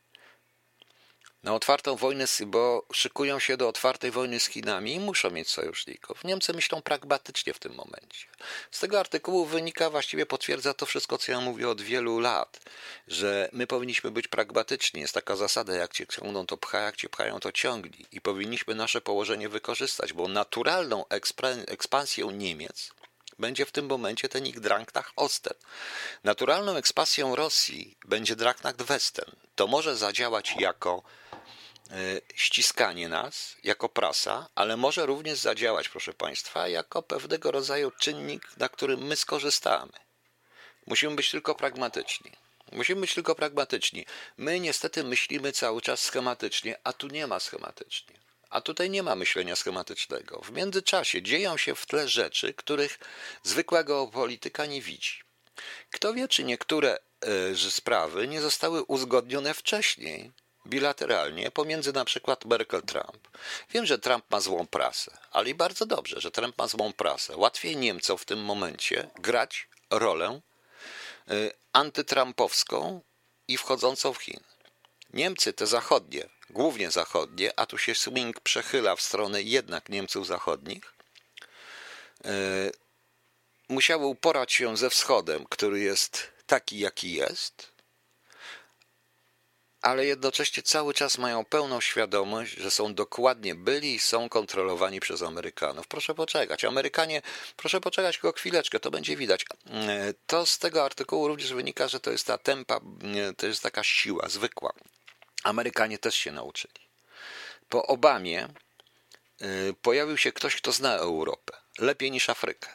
[1.42, 6.24] na otwartą wojnę, bo szykują się do otwartej wojny z Chinami i muszą mieć sojuszników.
[6.24, 8.26] Niemcy myślą pragmatycznie w tym momencie.
[8.70, 12.60] Z tego artykułu wynika, właściwie potwierdza to wszystko, co ja mówię od wielu lat,
[13.08, 15.00] że my powinniśmy być pragmatyczni.
[15.00, 18.06] Jest taka zasada, jak cię ciągną, to pcha, jak cię pchają, to ciągli.
[18.12, 21.04] I powinniśmy nasze położenie wykorzystać, bo naturalną
[21.66, 22.92] ekspansją Niemiec
[23.38, 25.54] będzie w tym momencie ten ich Drangnach Osten.
[26.24, 29.30] Naturalną ekspansją Rosji będzie Drangnach Westen.
[29.54, 31.02] To może zadziałać jako
[31.92, 38.56] E, ściskanie nas jako prasa, ale może również zadziałać, proszę Państwa, jako pewnego rodzaju czynnik,
[38.56, 39.92] na którym my skorzystamy.
[40.86, 42.32] Musimy być tylko pragmatyczni.
[42.72, 44.06] Musimy być tylko pragmatyczni.
[44.36, 48.21] My niestety myślimy cały czas schematycznie, a tu nie ma schematycznie.
[48.52, 50.40] A tutaj nie ma myślenia schematycznego.
[50.40, 52.98] W międzyczasie dzieją się w tle rzeczy, których
[53.42, 55.22] zwykłego polityka nie widzi.
[55.90, 56.98] Kto wie, czy niektóre
[57.52, 60.32] y, sprawy nie zostały uzgodnione wcześniej,
[60.66, 63.28] bilateralnie pomiędzy na przykład Merkel-Trump.
[63.70, 67.36] Wiem, że Trump ma złą prasę, ale i bardzo dobrze, że Trump ma złą prasę.
[67.36, 70.40] Łatwiej Niemcom w tym momencie grać rolę
[71.30, 73.00] y, antytrumpowską
[73.48, 74.40] i wchodzącą w Chin.
[75.12, 80.94] Niemcy te zachodnie, głównie zachodnie, a tu się swing przechyla w stronę jednak Niemców zachodnich,
[82.26, 82.72] y,
[83.68, 87.72] musiały uporać się ze wschodem, który jest taki, jaki jest,
[89.82, 95.22] ale jednocześnie cały czas mają pełną świadomość, że są dokładnie byli i są kontrolowani przez
[95.22, 95.88] Amerykanów.
[95.88, 96.64] Proszę poczekać.
[96.64, 97.22] Amerykanie,
[97.56, 99.46] proszę poczekać tylko chwileczkę, to będzie widać.
[99.70, 103.62] E, to z tego artykułu również wynika, że to jest ta tempa, e, to jest
[103.62, 104.72] taka siła zwykła.
[105.42, 106.80] Amerykanie też się nauczyli.
[107.68, 109.46] Po Obamie e,
[109.82, 112.68] pojawił się ktoś, kto zna Europę lepiej niż Afrykę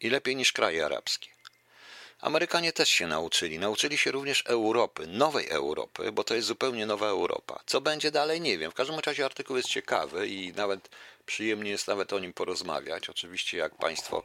[0.00, 1.36] i lepiej niż kraje arabskie.
[2.20, 3.58] Amerykanie też się nauczyli.
[3.58, 7.60] Nauczyli się również Europy, nowej Europy, bo to jest zupełnie nowa Europa.
[7.66, 8.70] Co będzie dalej, nie wiem.
[8.70, 10.88] W każdym razie artykuł jest ciekawy i nawet
[11.26, 13.10] przyjemnie jest nawet o nim porozmawiać.
[13.10, 14.22] Oczywiście, jak Państwo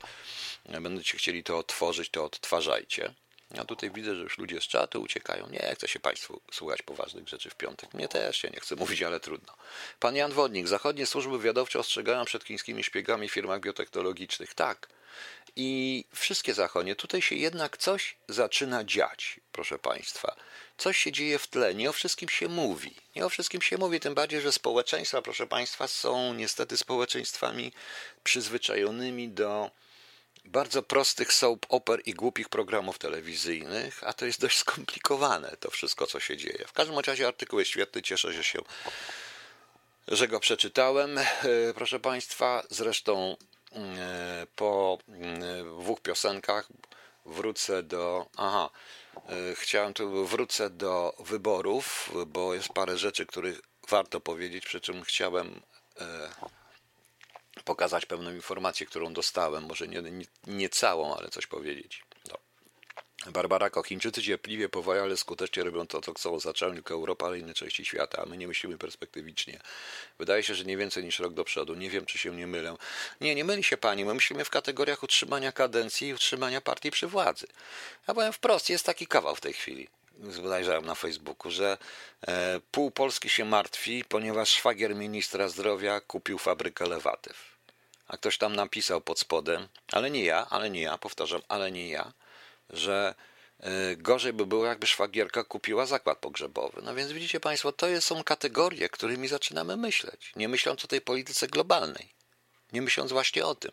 [0.81, 3.13] będziecie chcieli to otworzyć, to odtwarzajcie.
[3.53, 5.49] Ja tutaj widzę, że już ludzie z czatu uciekają.
[5.49, 7.93] Nie chcę się Państwu słuchać poważnych rzeczy w piątek.
[7.93, 9.53] Mnie też się nie chcę mówić, ale trudno.
[9.99, 10.67] Pan Jan Wodnik.
[10.67, 14.53] Zachodnie służby wywiadowcze ostrzegają przed chińskimi szpiegami w firmach biotechnologicznych.
[14.53, 14.87] Tak.
[15.55, 16.95] I wszystkie zachodnie.
[16.95, 20.35] Tutaj się jednak coś zaczyna dziać, proszę Państwa.
[20.77, 21.75] Coś się dzieje w tle.
[21.75, 22.95] Nie o wszystkim się mówi.
[23.15, 27.71] Nie o wszystkim się mówi, tym bardziej, że społeczeństwa, proszę Państwa, są niestety społeczeństwami
[28.23, 29.71] przyzwyczajonymi do
[30.45, 36.07] bardzo prostych soap oper i głupich programów telewizyjnych, a to jest dość skomplikowane, to wszystko,
[36.07, 36.65] co się dzieje.
[36.67, 38.59] W każdym razie artykuł jest świetny, cieszę się,
[40.07, 41.17] że go przeczytałem.
[41.17, 41.25] E,
[41.75, 43.37] proszę Państwa, zresztą
[43.71, 46.67] e, po e, dwóch piosenkach
[47.25, 48.25] wrócę do.
[48.37, 48.69] Aha,
[49.55, 55.61] chciałem tu wrócę do wyborów, bo jest parę rzeczy, których warto powiedzieć, przy czym chciałem
[57.61, 62.03] pokazać pewną informację, którą dostałem, może nie, nie, nie całą, ale coś powiedzieć.
[62.29, 62.37] No.
[63.31, 66.39] Barbara Kochińczycy cierpliwie, powoli, ale skutecznie robią to, co chcą.
[66.39, 69.59] Zaczęły tylko Europa, ale inne części świata, a my nie myślimy perspektywicznie.
[70.19, 71.75] Wydaje się, że nie więcej niż rok do przodu.
[71.75, 72.75] Nie wiem, czy się nie mylę.
[73.21, 74.05] Nie, nie myli się pani.
[74.05, 77.47] My myślimy w kategoriach utrzymania kadencji i utrzymania partii przy władzy.
[78.07, 79.87] Ja powiem wprost, jest taki kawał w tej chwili
[80.29, 81.77] zajrzałem na Facebooku, że
[82.27, 87.50] e, pół Polski się martwi, ponieważ szwagier ministra zdrowia kupił fabrykę lewatyw.
[88.11, 91.89] A ktoś tam napisał pod spodem, ale nie ja, ale nie ja, powtarzam, ale nie
[91.89, 92.13] ja,
[92.69, 93.15] że
[93.91, 96.81] y, gorzej by było, jakby szwagierka kupiła zakład pogrzebowy.
[96.83, 101.47] No więc widzicie Państwo, to są kategorie, którymi zaczynamy myśleć, nie myśląc o tej polityce
[101.47, 102.13] globalnej,
[102.73, 103.71] nie myśląc właśnie o tym,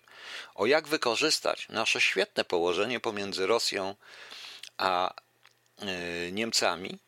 [0.55, 3.95] o jak wykorzystać nasze świetne położenie pomiędzy Rosją
[4.77, 5.15] a
[5.83, 6.99] y, Niemcami,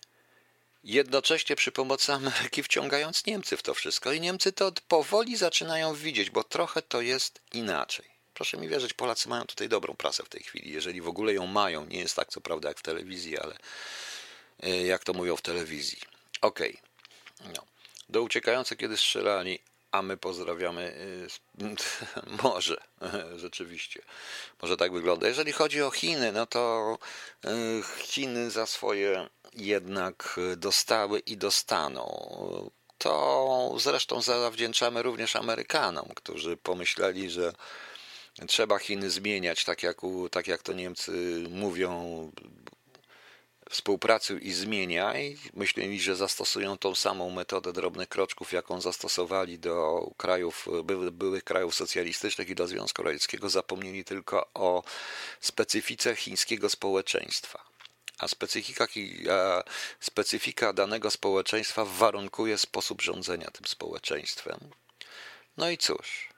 [0.85, 4.13] jednocześnie przy pomocy Ameryki wciągając Niemcy w to wszystko.
[4.13, 8.11] I Niemcy to powoli zaczynają widzieć, bo trochę to jest inaczej.
[8.35, 11.47] Proszę mi wierzyć, Polacy mają tutaj dobrą prasę w tej chwili, jeżeli w ogóle ją
[11.47, 11.87] mają.
[11.87, 13.57] Nie jest tak, co prawda, jak w telewizji, ale
[14.63, 15.99] e, jak to mówią w telewizji.
[16.41, 16.79] Okej.
[17.41, 17.53] Okay.
[17.57, 17.63] No.
[18.09, 19.59] Do uciekających, kiedy strzelali,
[19.93, 20.95] a my pozdrawiamy.
[21.61, 22.77] E, może,
[23.37, 24.03] rzeczywiście.
[24.63, 25.29] Może tak wygląda.
[25.29, 26.99] Jeżeli chodzi o Chiny, no to
[27.45, 27.51] e,
[27.99, 32.71] Chiny za swoje jednak dostały i dostaną.
[32.99, 37.53] To zresztą zawdzięczamy również Amerykanom, którzy pomyśleli, że
[38.47, 39.97] trzeba Chiny zmieniać, tak jak,
[40.31, 41.13] tak jak to Niemcy
[41.51, 42.31] mówią,
[43.71, 45.39] współpracuj i zmieniaj.
[45.55, 51.75] Myśleli, że zastosują tą samą metodę drobnych kroczków, jaką zastosowali do krajów, by, byłych krajów
[51.75, 53.49] socjalistycznych i do Związku Radzieckiego.
[53.49, 54.83] Zapomnieli tylko o
[55.41, 57.70] specyfice chińskiego społeczeństwa
[58.21, 58.87] a specyfika,
[59.31, 59.63] a
[60.01, 64.59] specyfika danego społeczeństwa warunkuje sposób rządzenia tym społeczeństwem.
[65.57, 66.29] No i cóż,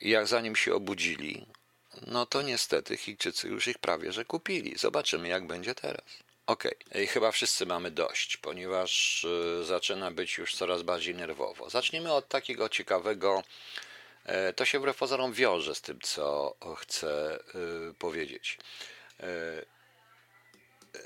[0.00, 1.46] jak zanim się obudzili,
[2.06, 4.78] no to niestety Chińczycy już ich prawie że kupili.
[4.78, 6.04] Zobaczymy, jak będzie teraz.
[6.46, 7.06] Okej, okay.
[7.06, 11.70] chyba wszyscy mamy dość, ponieważ y, zaczyna być już coraz bardziej nerwowo.
[11.70, 13.42] Zacznijmy od takiego ciekawego.
[14.24, 17.38] E, to się wbrew pozorom wiąże z tym, co chcę
[17.90, 18.58] y, powiedzieć.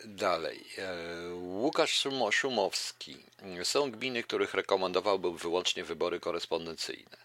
[0.04, 0.64] Dalej.
[0.78, 0.94] E,
[1.34, 3.16] Łukasz Szumowski.
[3.62, 7.16] Są gminy, których rekomendowałbym wyłącznie wybory korespondencyjne.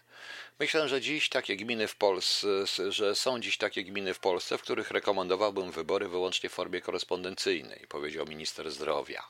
[0.58, 2.46] Myślę, że dziś takie gminy w Polsce,
[2.88, 7.86] że są dziś takie gminy w Polsce, w których rekomendowałbym wybory wyłącznie w formie korespondencyjnej,
[7.88, 9.24] powiedział minister zdrowia.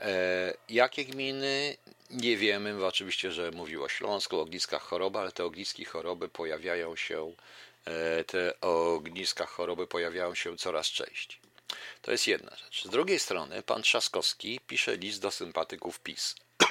[0.00, 1.76] E, jakie gminy?
[2.10, 2.86] Nie wiemy.
[2.86, 7.32] Oczywiście, że mówił o Śląsku, o ogniskach choroby, ale te ogniski choroby pojawiają się,
[7.84, 11.47] e, te ogniska choroby pojawiają się coraz częściej.
[12.02, 12.84] To jest jedna rzecz.
[12.84, 16.34] Z drugiej strony pan Trzaskowski pisze list do sympatyków PiS.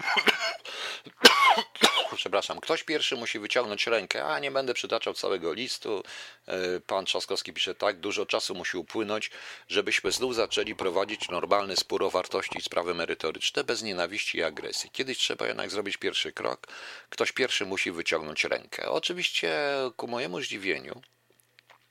[2.16, 6.04] Przepraszam, ktoś pierwszy musi wyciągnąć rękę, a nie będę przytaczał całego listu.
[6.48, 9.32] E, pan Trzaskowski pisze tak, dużo czasu musi upłynąć,
[9.68, 14.90] żebyśmy znów zaczęli prowadzić normalny spór o wartości i sprawy merytoryczne bez nienawiści i agresji.
[14.94, 16.68] Kiedyś trzeba jednak zrobić pierwszy krok.
[17.10, 18.90] Ktoś pierwszy musi wyciągnąć rękę.
[18.90, 19.58] Oczywiście
[19.96, 21.02] ku mojemu zdziwieniu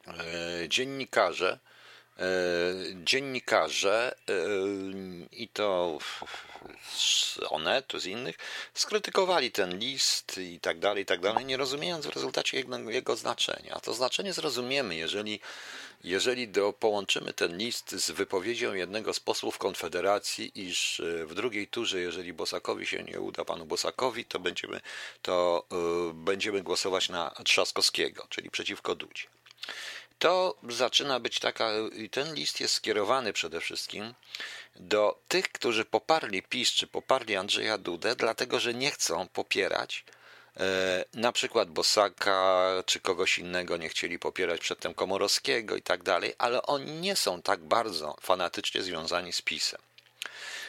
[0.06, 1.58] e, dziennikarze
[3.04, 4.32] dziennikarze e,
[5.32, 5.98] i to
[6.92, 8.36] z Onetu, z innych,
[8.74, 13.16] skrytykowali ten list i tak dalej, i tak dalej, nie rozumiejąc w rezultacie jego, jego
[13.16, 13.74] znaczenia.
[13.74, 15.40] A to znaczenie zrozumiemy, jeżeli,
[16.04, 21.66] jeżeli do, połączymy ten list z wypowiedzią jednego z posłów Konfederacji, iż e, w drugiej
[21.66, 24.80] turze, jeżeli Bosakowi się nie uda, panu Bosakowi, to będziemy,
[25.22, 29.26] to, yy, będziemy głosować na Trzaskowskiego, czyli przeciwko Dudzie
[30.18, 31.70] to zaczyna być taka,
[32.10, 34.14] ten list jest skierowany przede wszystkim
[34.76, 40.04] do tych, którzy poparli PiS czy poparli Andrzeja Dudę, dlatego że nie chcą popierać
[40.56, 46.34] e, na przykład Bosaka czy kogoś innego, nie chcieli popierać przedtem Komorowskiego i tak dalej,
[46.38, 49.80] ale oni nie są tak bardzo fanatycznie związani z PiSem.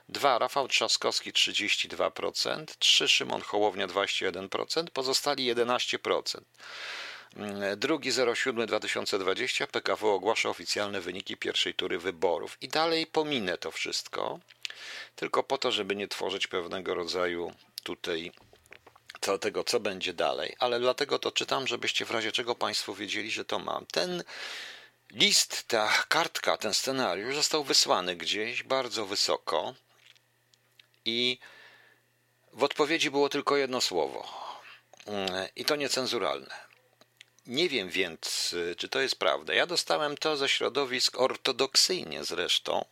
[0.09, 0.39] 2.
[0.39, 3.07] Rafał Trzaskowski 32%, 3.
[3.07, 6.41] Szymon Hołownia 21%, pozostali 11%.
[7.77, 12.57] 2.07.2020 PKW ogłasza oficjalne wyniki pierwszej tury wyborów.
[12.61, 14.39] I dalej pominę to wszystko,
[15.19, 17.53] tylko po to, żeby nie tworzyć pewnego rodzaju
[17.83, 18.31] tutaj
[19.41, 23.45] tego, co będzie dalej, ale dlatego to czytam, żebyście w razie czego Państwo wiedzieli, że
[23.45, 23.85] to mam.
[23.85, 24.23] Ten
[25.11, 29.73] list, ta kartka, ten scenariusz został wysłany gdzieś bardzo wysoko
[31.05, 31.39] i
[32.53, 34.27] w odpowiedzi było tylko jedno słowo.
[35.55, 36.55] I to niecenzuralne.
[37.47, 39.53] Nie wiem więc, czy to jest prawda.
[39.53, 42.85] Ja dostałem to ze środowisk ortodoksyjnie zresztą,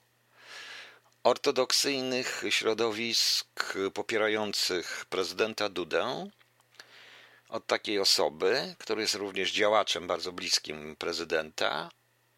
[1.28, 6.30] ortodoksyjnych środowisk popierających prezydenta Dudę
[7.50, 11.90] od takiej osoby, który jest również działaczem bardzo bliskim prezydenta,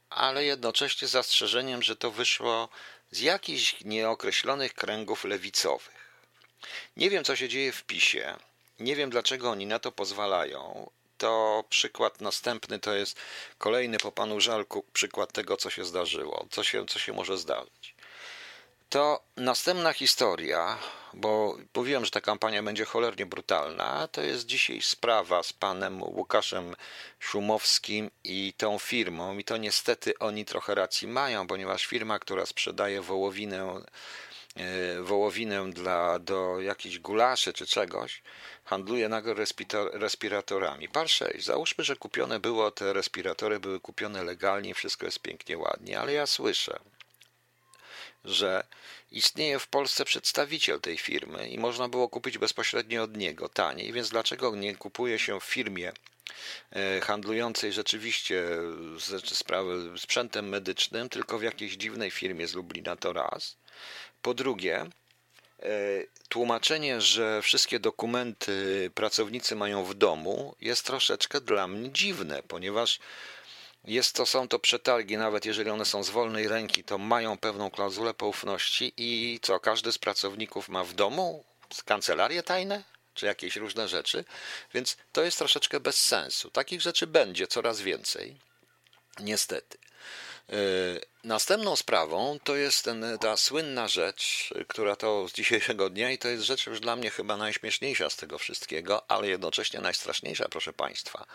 [0.09, 2.69] ale jednocześnie z zastrzeżeniem, że to wyszło
[3.11, 5.99] z jakichś nieokreślonych kręgów lewicowych.
[6.97, 8.35] Nie wiem, co się dzieje w PiSie.
[8.79, 10.89] Nie wiem, dlaczego oni na to pozwalają.
[11.17, 13.19] To przykład następny to jest
[13.57, 17.98] kolejny po panu Żalku przykład tego, co się zdarzyło, co się, co się może zdarzyć.
[18.89, 20.77] To następna historia,
[21.13, 24.07] bo mówiłem, że ta kampania będzie cholernie brutalna.
[24.07, 26.75] To jest dzisiaj sprawa z panem Łukaszem
[27.19, 29.37] Szumowskim i tą firmą.
[29.37, 33.81] I to niestety oni trochę racji mają, ponieważ firma, która sprzedaje wołowinę,
[34.55, 38.21] e, wołowinę dla, do jakichś gulaszy czy czegoś,
[38.65, 39.35] handluje nagle
[39.93, 40.89] respiratorami.
[40.89, 41.45] Par 6.
[41.45, 46.27] Załóżmy, że kupione było te respiratory, były kupione legalnie, wszystko jest pięknie, ładnie, ale ja
[46.27, 46.79] słyszę,
[48.29, 48.63] że
[49.11, 54.09] istnieje w Polsce przedstawiciel tej firmy i można było kupić bezpośrednio od niego taniej, więc
[54.09, 55.91] dlaczego nie kupuje się w firmie
[56.71, 58.47] e, handlującej rzeczywiście
[59.25, 63.57] sprawy sprzętem medycznym, tylko w jakiejś dziwnej firmie z Lublina to raz.
[64.21, 64.89] Po drugie, e,
[66.29, 72.99] tłumaczenie, że wszystkie dokumenty pracownicy mają w domu jest troszeczkę dla mnie dziwne, ponieważ
[73.89, 77.71] jest to, są to przetargi, nawet jeżeli one są z wolnej ręki, to mają pewną
[77.71, 81.45] klauzulę poufności i co, każdy z pracowników ma w domu
[81.85, 82.83] kancelarie tajne?
[83.13, 84.25] Czy jakieś różne rzeczy,
[84.73, 86.51] więc to jest troszeczkę bez sensu.
[86.51, 88.37] Takich rzeczy będzie coraz więcej,
[89.19, 89.77] niestety.
[90.49, 96.17] Yy, następną sprawą to jest ten, ta słynna rzecz, która to z dzisiejszego dnia i
[96.17, 100.73] to jest rzecz już dla mnie chyba najśmieszniejsza z tego wszystkiego, ale jednocześnie najstraszniejsza, proszę
[100.73, 101.25] Państwa.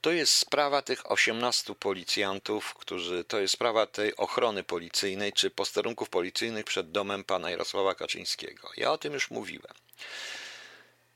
[0.00, 6.08] To jest sprawa tych 18 policjantów, którzy, to jest sprawa tej ochrony policyjnej czy posterunków
[6.08, 8.70] policyjnych przed domem pana Jarosława Kaczyńskiego.
[8.76, 9.74] Ja o tym już mówiłem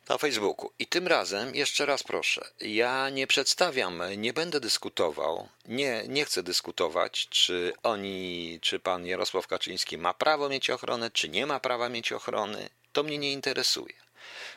[0.08, 0.70] na Facebooku.
[0.78, 6.42] I tym razem jeszcze raz proszę, ja nie przedstawiam, nie będę dyskutował, nie, nie chcę
[6.42, 11.88] dyskutować, czy oni, czy pan Jarosław Kaczyński ma prawo mieć ochronę, czy nie ma prawa
[11.88, 12.70] mieć ochrony.
[12.92, 13.94] To mnie nie interesuje.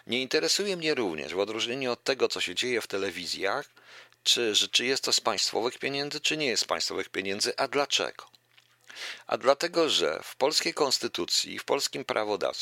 [0.08, 3.70] Nie interesuje mnie również, w odróżnieniu od tego, co się dzieje w telewizjach,
[4.24, 8.26] czy, czy jest to z państwowych pieniędzy, czy nie jest z państwowych pieniędzy, a dlaczego.
[9.28, 12.06] A dlatego, że w polskiej konstytucji, w polskim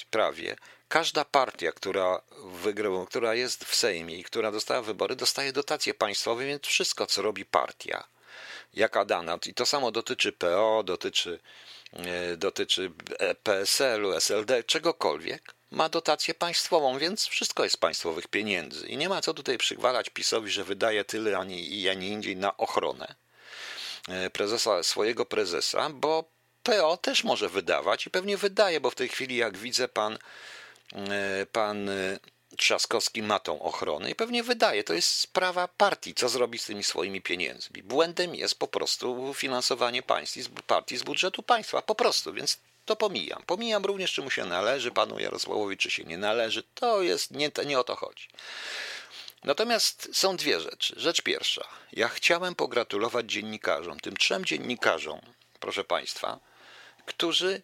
[0.10, 0.56] prawie,
[0.92, 2.22] każda partia, która
[2.64, 7.22] wygrywa, która jest w Sejmie i która dostała wybory, dostaje dotacje państwowe, więc wszystko, co
[7.22, 8.04] robi partia,
[8.74, 11.40] jaka dana, i to samo dotyczy PO, dotyczy,
[11.94, 12.92] e, dotyczy
[13.44, 18.88] PSL-u, SLD, czegokolwiek, ma dotację państwową, więc wszystko jest państwowych pieniędzy.
[18.88, 23.16] I nie ma co tutaj przygwalać PiSowi, że wydaje tyle, ani, ani indziej na ochronę
[24.08, 26.24] e, prezesa, swojego prezesa, bo
[26.64, 30.18] PO też może wydawać i pewnie wydaje, bo w tej chwili, jak widzę, pan,
[31.52, 32.20] pan e,
[32.58, 34.84] Trzaskowski ma tą ochronę i pewnie wydaje.
[34.84, 37.84] To jest sprawa partii, co zrobić z tymi swoimi pieniędzmi.
[37.84, 40.38] Błędem jest po prostu finansowanie państw,
[40.68, 43.44] partii z budżetu państwa, po prostu, więc to pomijam.
[43.46, 46.64] Pomijam również, czy mu się należy, panu Jarosławowi, czy się nie należy.
[46.76, 48.28] To jest, nie, nie o to chodzi.
[49.44, 50.94] Natomiast są dwie rzeczy.
[50.98, 51.68] Rzecz pierwsza.
[51.94, 55.22] Ja chciałem pogratulować dziennikarzom, tym trzem dziennikarzom,
[55.60, 56.40] proszę państwa,
[57.06, 57.62] którzy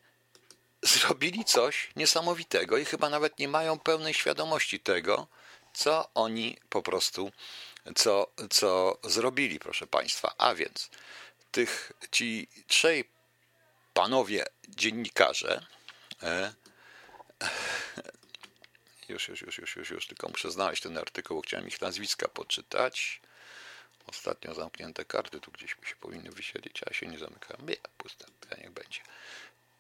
[0.83, 5.27] zrobili coś niesamowitego i chyba nawet nie mają pełnej świadomości tego,
[5.73, 7.31] co oni po prostu,
[7.95, 10.33] co, co zrobili, proszę państwa.
[10.37, 10.89] A więc
[11.51, 13.09] tych, ci trzej
[13.93, 15.65] panowie dziennikarze,
[16.23, 16.53] e,
[19.09, 23.21] już, już, już, już, już, już, tylko muszę znaleźć ten artykuł, chciałem ich nazwiska poczytać.
[24.07, 27.59] Ostatnio zamknięte karty tu gdzieś mi się powinny wysiedzieć, a się nie zamykają.
[27.67, 28.25] Nie, pusta,
[28.57, 29.01] niech będzie.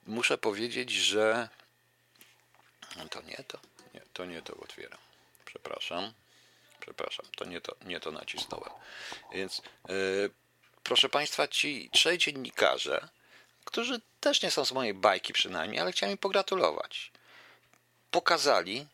[0.07, 1.49] Muszę powiedzieć, że
[3.09, 3.59] to nie to,
[3.93, 4.99] nie, to nie to otwieram.
[5.45, 6.13] Przepraszam,
[6.79, 8.69] przepraszam, to nie to, nie to nacisnąłem.
[9.33, 10.29] Więc yy,
[10.83, 13.07] proszę Państwa, ci trzej dziennikarze
[13.65, 17.11] którzy też nie są z mojej bajki przynajmniej, ale chciałem im pogratulować.
[18.11, 18.87] Pokazali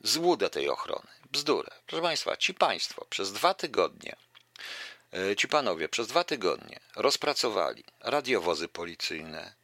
[0.00, 1.70] złudę tej ochrony, bzdurę.
[1.86, 4.16] Proszę Państwa, ci Państwo przez dwa tygodnie
[5.14, 9.54] E, ci panowie przez dwa tygodnie rozpracowali radiowozy policyjne,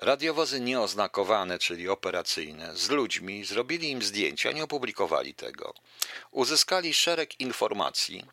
[0.00, 5.74] radiowozy nieoznakowane, czyli operacyjne, z ludźmi, zrobili im zdjęcia, nie opublikowali tego.
[6.30, 8.24] Uzyskali szereg informacji,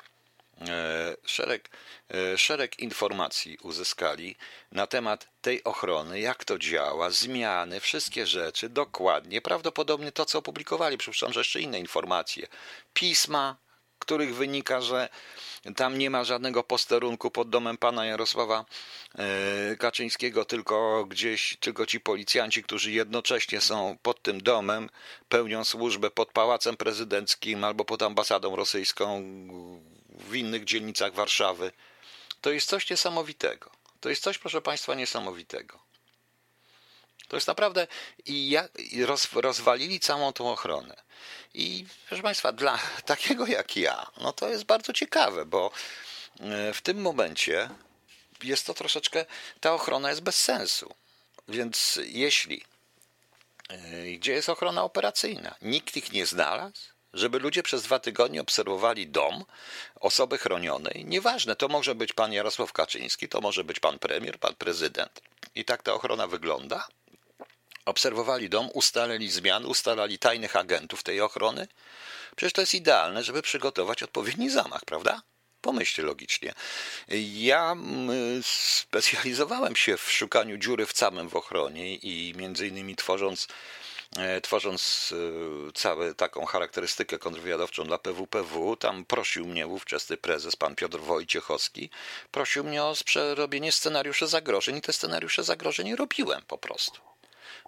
[0.61, 1.69] e, szereg,
[2.09, 4.35] e, szereg informacji uzyskali
[4.71, 10.97] na temat tej ochrony, jak to działa, zmiany, wszystkie rzeczy, dokładnie, prawdopodobnie to, co opublikowali,
[10.97, 12.47] przypuszczam, że jeszcze inne informacje,
[12.93, 13.57] pisma,
[13.99, 15.09] których wynika, że
[15.75, 18.65] tam nie ma żadnego posterunku pod domem pana Jarosława
[19.15, 24.89] e, Kaczyńskiego, tylko gdzieś, tylko ci policjanci, którzy jednocześnie są pod tym domem,
[25.29, 29.23] pełnią służbę pod pałacem prezydenckim albo pod ambasadą rosyjską
[30.09, 31.71] w innych dzielnicach Warszawy.
[32.41, 33.71] To jest coś niesamowitego.
[34.01, 35.86] To jest coś, proszę Państwa, niesamowitego.
[37.27, 37.87] To jest naprawdę
[38.25, 38.57] i,
[39.05, 40.95] roz, rozwalili całą tą ochronę.
[41.53, 45.71] I proszę Państwa, dla takiego jak ja, no to jest bardzo ciekawe, bo
[46.39, 47.69] e, w tym momencie
[48.43, 49.25] jest to troszeczkę,
[49.59, 50.95] ta ochrona jest bez sensu.
[51.47, 52.63] Więc jeśli,
[53.69, 55.55] e, gdzie jest ochrona operacyjna?
[55.61, 56.81] Nikt ich nie znalazł?
[57.13, 59.45] Żeby ludzie przez dwa tygodnie obserwowali dom
[59.95, 61.05] osoby chronionej.
[61.05, 65.21] Nieważne, to może być pan Jarosław Kaczyński, to może być pan premier, pan prezydent.
[65.55, 66.87] I tak ta ochrona wygląda
[67.87, 71.67] obserwowali dom, ustalili zmian, ustalali tajnych agentów tej ochrony.
[72.35, 75.21] Przecież to jest idealne, żeby przygotować odpowiedni zamach, prawda?
[75.61, 76.53] Pomyślcie logicznie.
[77.33, 77.75] Ja
[78.41, 83.47] specjalizowałem się w szukaniu dziury w całym w ochronie i między innymi tworząc
[84.17, 85.13] e, tworząc
[85.69, 91.89] e, całą taką charakterystykę kontrwywiadowczą dla PWPW, tam prosił mnie ówczesny prezes, pan Piotr Wojciechowski,
[92.31, 92.95] prosił mnie o
[93.35, 97.01] robienie scenariuszy zagrożeń i te scenariusze zagrożeń robiłem po prostu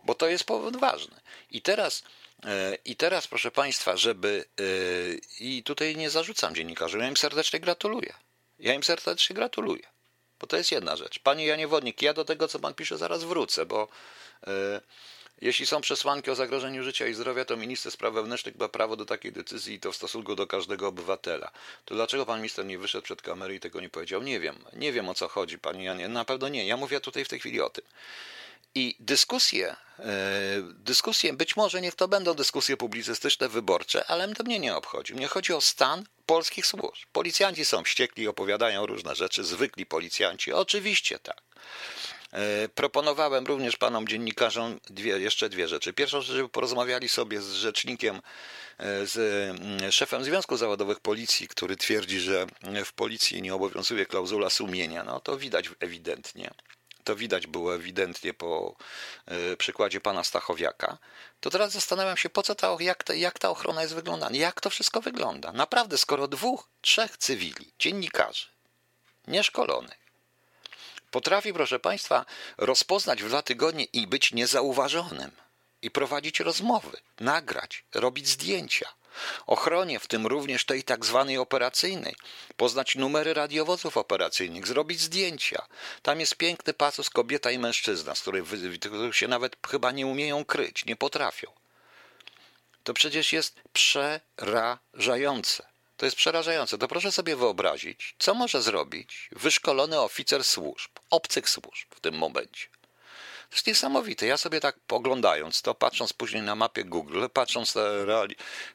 [0.03, 1.15] bo to jest powód ważny.
[1.51, 2.03] I teraz,
[2.45, 4.45] e, i teraz proszę Państwa, żeby.
[4.59, 4.63] E,
[5.39, 8.13] I tutaj nie zarzucam dziennikarzom, ja im serdecznie gratuluję.
[8.59, 9.83] Ja im serdecznie gratuluję.
[10.39, 11.19] Bo to jest jedna rzecz.
[11.19, 13.87] Panie Janie Wodnik, ja do tego, co Pan pisze, zaraz wrócę, bo
[14.47, 14.81] e,
[15.41, 19.05] jeśli są przesłanki o zagrożeniu życia i zdrowia, to minister spraw wewnętrznych ma prawo do
[19.05, 21.51] takiej decyzji i to w stosunku do każdego obywatela.
[21.85, 24.23] To dlaczego pan minister nie wyszedł przed kamerę i tego nie powiedział?
[24.23, 24.55] Nie wiem.
[24.73, 26.07] Nie wiem o co chodzi, panie Janie.
[26.07, 26.67] Na pewno nie.
[26.67, 27.83] Ja mówię tutaj w tej chwili o tym.
[28.75, 30.05] I dyskusje, e,
[30.73, 35.13] dyskusje, być może niech to będą dyskusje publicystyczne, wyborcze, ale to mnie nie obchodzi.
[35.13, 37.05] Mnie chodzi o stan polskich służb.
[37.11, 41.41] Policjanci są wściekli, opowiadają różne rzeczy, zwykli policjanci, oczywiście tak.
[42.33, 45.93] E, proponowałem również panom dziennikarzom dwie, jeszcze dwie rzeczy.
[45.93, 48.21] Pierwszą żeby porozmawiali sobie z rzecznikiem,
[48.77, 49.17] e, z
[49.59, 52.47] mm, szefem Związku Zawodowych Policji, który twierdzi, że
[52.85, 55.03] w policji nie obowiązuje klauzula sumienia.
[55.03, 56.51] No to widać ewidentnie
[57.03, 58.75] to widać było ewidentnie po
[59.25, 60.97] e, przykładzie pana Stachowiaka,
[61.39, 64.61] to teraz zastanawiam się, po co ta, jak, ta, jak ta ochrona jest wyglądana, jak
[64.61, 65.51] to wszystko wygląda.
[65.51, 68.47] Naprawdę, skoro dwóch, trzech cywili, dziennikarzy,
[69.27, 69.99] nieszkolonych,
[71.11, 72.25] potrafi, proszę państwa,
[72.57, 75.31] rozpoznać w dwa tygodnie i być niezauważonym,
[75.81, 78.89] i prowadzić rozmowy, nagrać, robić zdjęcia,
[79.47, 82.15] ochronie, w tym również tej tak zwanej operacyjnej,
[82.57, 85.65] poznać numery radiowozów operacyjnych, zrobić zdjęcia.
[86.01, 88.43] Tam jest piękny pasus kobieta i mężczyzna, z których,
[88.79, 91.51] których się nawet chyba nie umieją kryć, nie potrafią.
[92.83, 95.69] To przecież jest przerażające.
[95.97, 96.77] To jest przerażające.
[96.77, 102.67] To proszę sobie wyobrazić, co może zrobić wyszkolony oficer służb, obcych służb w tym momencie.
[103.51, 104.25] Jest niesamowite.
[104.25, 107.81] Ja sobie tak poglądając to, patrząc później na mapie Google, patrząc na,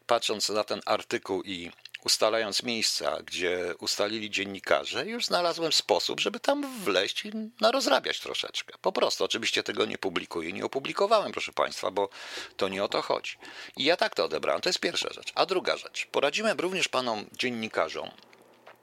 [0.06, 1.70] patrząc na ten artykuł i
[2.04, 8.78] ustalając miejsca, gdzie ustalili dziennikarze, już znalazłem sposób, żeby tam wleźć i narozrabiać troszeczkę.
[8.82, 12.08] Po prostu, oczywiście tego nie publikuję, nie opublikowałem, proszę Państwa, bo
[12.56, 13.36] to nie o to chodzi.
[13.76, 15.32] I ja tak to odebrałem, to jest pierwsza rzecz.
[15.34, 18.10] A druga rzecz, poradzimy również panom dziennikarzom,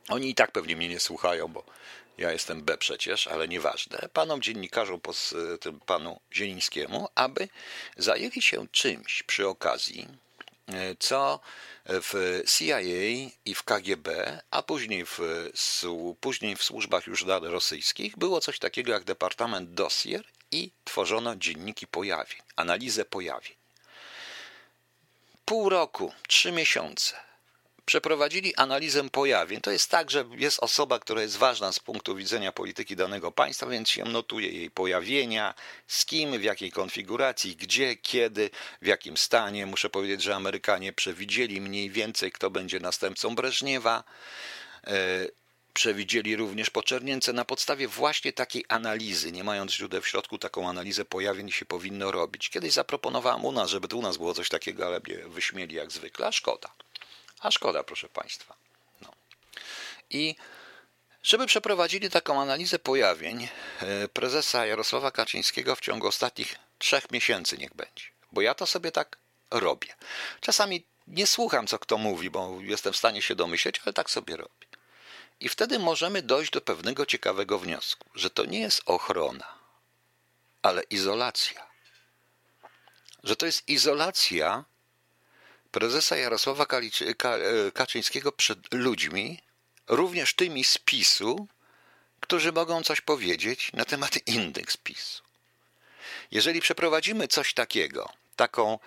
[0.10, 1.64] oni i tak pewnie mnie nie słuchają, bo
[2.22, 5.02] ja jestem B przecież, ale nieważne, panom dziennikarzom,
[5.62, 7.48] tym panu Zielińskiemu, aby
[7.98, 10.08] zajęli się czymś przy okazji,
[10.68, 11.40] e, co
[11.86, 12.80] w CIA
[13.46, 15.20] i w KGB, a później w,
[16.20, 22.40] później w służbach już rosyjskich było coś takiego jak Departament Dossier i tworzono dzienniki pojawień,
[22.56, 23.56] analizę pojawień.
[25.46, 27.31] Pół roku, trzy miesiące
[27.86, 29.62] przeprowadzili analizę pojawień.
[29.62, 33.66] To jest tak, że jest osoba, która jest ważna z punktu widzenia polityki danego państwa,
[33.66, 35.54] więc się notuje jej pojawienia,
[35.88, 38.50] z kim, w jakiej konfiguracji, gdzie, kiedy,
[38.82, 39.66] w jakim stanie.
[39.66, 44.04] Muszę powiedzieć, że Amerykanie przewidzieli mniej więcej, kto będzie następcą Breżniewa.
[44.88, 45.28] E,
[45.74, 51.06] przewidzieli również poczernięce na podstawie właśnie takiej analizy, nie mając źródeł w środku, taką analizę
[51.06, 52.50] pojawień się powinno robić.
[52.50, 55.92] Kiedyś zaproponowałem u nas, żeby tu u nas było coś takiego, ale mnie wyśmieli jak
[55.92, 56.70] zwykle, a szkoda.
[57.42, 58.56] A szkoda, proszę Państwa.
[59.02, 59.12] No.
[60.10, 60.36] I
[61.24, 63.48] żeby przeprowadzili taką analizę pojawień
[63.82, 68.06] e, prezesa Jarosława Kaczyńskiego w ciągu ostatnich trzech miesięcy, niech będzie.
[68.32, 69.18] Bo ja to sobie tak
[69.52, 69.96] robię.
[70.42, 74.38] Czasami nie słucham, co kto mówi, bo jestem w stanie się domyśleć, ale tak sobie
[74.38, 74.68] robię.
[75.40, 79.54] I wtedy możemy dojść do pewnego ciekawego wniosku, że to nie jest ochrona,
[80.62, 81.68] ale izolacja.
[83.24, 84.66] Że to jest izolacja
[85.72, 89.42] prezesa Jarosława e, Kaczyńskiego przed ludźmi,
[89.88, 91.48] również tymi z PiSu,
[92.20, 94.16] którzy mogą coś powiedzieć na temat
[94.70, 95.24] z PiSu.
[96.32, 98.80] Jeżeli przeprowadzimy coś takiego, taką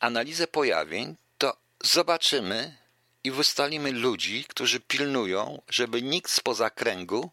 [0.00, 2.76] analizę pojawień, to zobaczymy
[3.24, 7.30] i wystalimy ludzi, którzy pilnują, żeby nikt spoza kręgu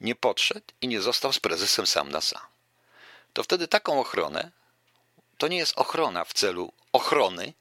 [0.00, 2.42] nie podszedł i nie został z prezesem sam na sam.
[3.32, 4.50] To wtedy taką ochronę,
[5.38, 7.52] to nie jest ochrona w celu ochrony,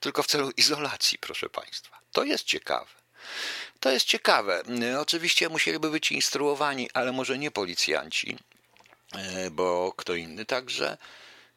[0.00, 1.98] tylko w celu izolacji, proszę Państwa.
[2.12, 2.90] To jest ciekawe.
[3.80, 4.62] To jest ciekawe.
[4.98, 8.38] Oczywiście musieliby być instruowani, ale może nie policjanci,
[9.12, 10.44] e, bo kto inny.
[10.44, 10.98] Także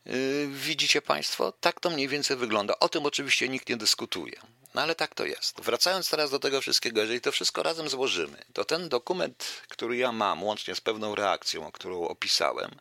[0.05, 0.11] e,
[0.47, 2.79] widzicie Państwo, tak to mniej więcej wygląda.
[2.79, 4.41] O tym oczywiście nikt nie dyskutuje.
[4.73, 5.61] No ale tak to jest.
[5.61, 10.11] Wracając teraz do tego wszystkiego, jeżeli to wszystko razem złożymy, to ten dokument, który ja
[10.11, 12.71] mam, łącznie z pewną reakcją, którą opisałem,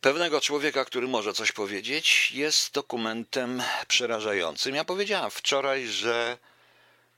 [0.00, 4.74] pewnego człowieka, który może coś powiedzieć, jest dokumentem przerażającym.
[4.74, 6.38] Ja powiedziałem wczoraj, że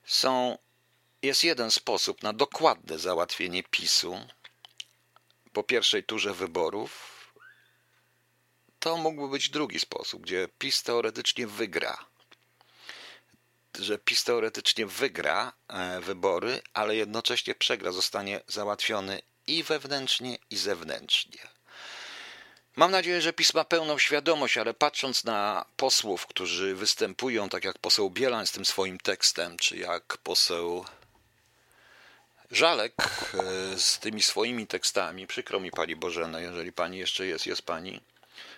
[0.05, 0.59] są,
[1.23, 4.21] jest jeden sposób na dokładne załatwienie PiSu
[5.53, 7.19] po pierwszej turze wyborów.
[8.79, 12.05] To mógłby być drugi sposób, gdzie PiS teoretycznie wygra.
[13.79, 21.58] Że PiS teoretycznie wygra e, wybory, ale jednocześnie przegra, zostanie załatwiony i wewnętrznie, i zewnętrznie.
[22.79, 27.79] Mam nadzieję, że PiS ma pełną świadomość, ale patrząc na posłów, którzy występują, tak jak
[27.79, 30.85] poseł Bielan z tym swoim tekstem, czy jak poseł
[32.51, 37.63] Żalek e, z tymi swoimi tekstami, przykro mi Pani Bożeno, jeżeli Pani jeszcze jest, jest
[37.63, 38.01] Pani,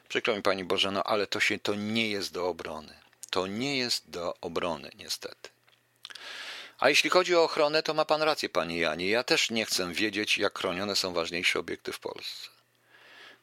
[0.09, 2.95] przykro mi Pani Bożeno, ale to się, to nie jest do obrony.
[3.31, 5.49] To nie jest do obrony, niestety.
[6.79, 9.09] A jeśli chodzi o ochronę, to ma Pan rację, Panie Janie.
[9.09, 12.50] Ja też nie chcę wiedzieć, jak chronione są ważniejsze obiekty w Polsce.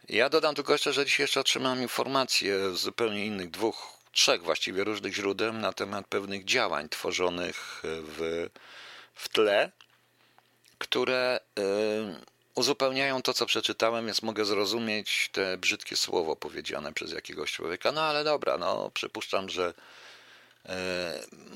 [0.10, 4.84] Ja dodam tylko jeszcze, że dzisiaj jeszcze otrzymałem informacje z zupełnie innych, dwóch, trzech właściwie
[4.84, 8.48] różnych źródeł na temat pewnych działań tworzonych w,
[9.14, 9.72] w tle,
[10.78, 11.62] które y,
[12.56, 17.92] uzupełniają to, co przeczytałem, więc mogę zrozumieć te brzydkie słowo powiedziane przez jakiegoś człowieka.
[17.92, 19.74] No ale dobra, no przypuszczam, że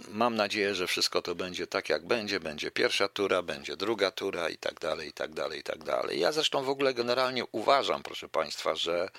[0.08, 2.40] mam nadzieję, że wszystko to będzie tak, jak będzie.
[2.40, 6.20] Będzie pierwsza tura, będzie druga tura i tak dalej, i tak dalej, i tak dalej.
[6.20, 9.10] Ja zresztą w ogóle generalnie uważam, proszę Państwa, że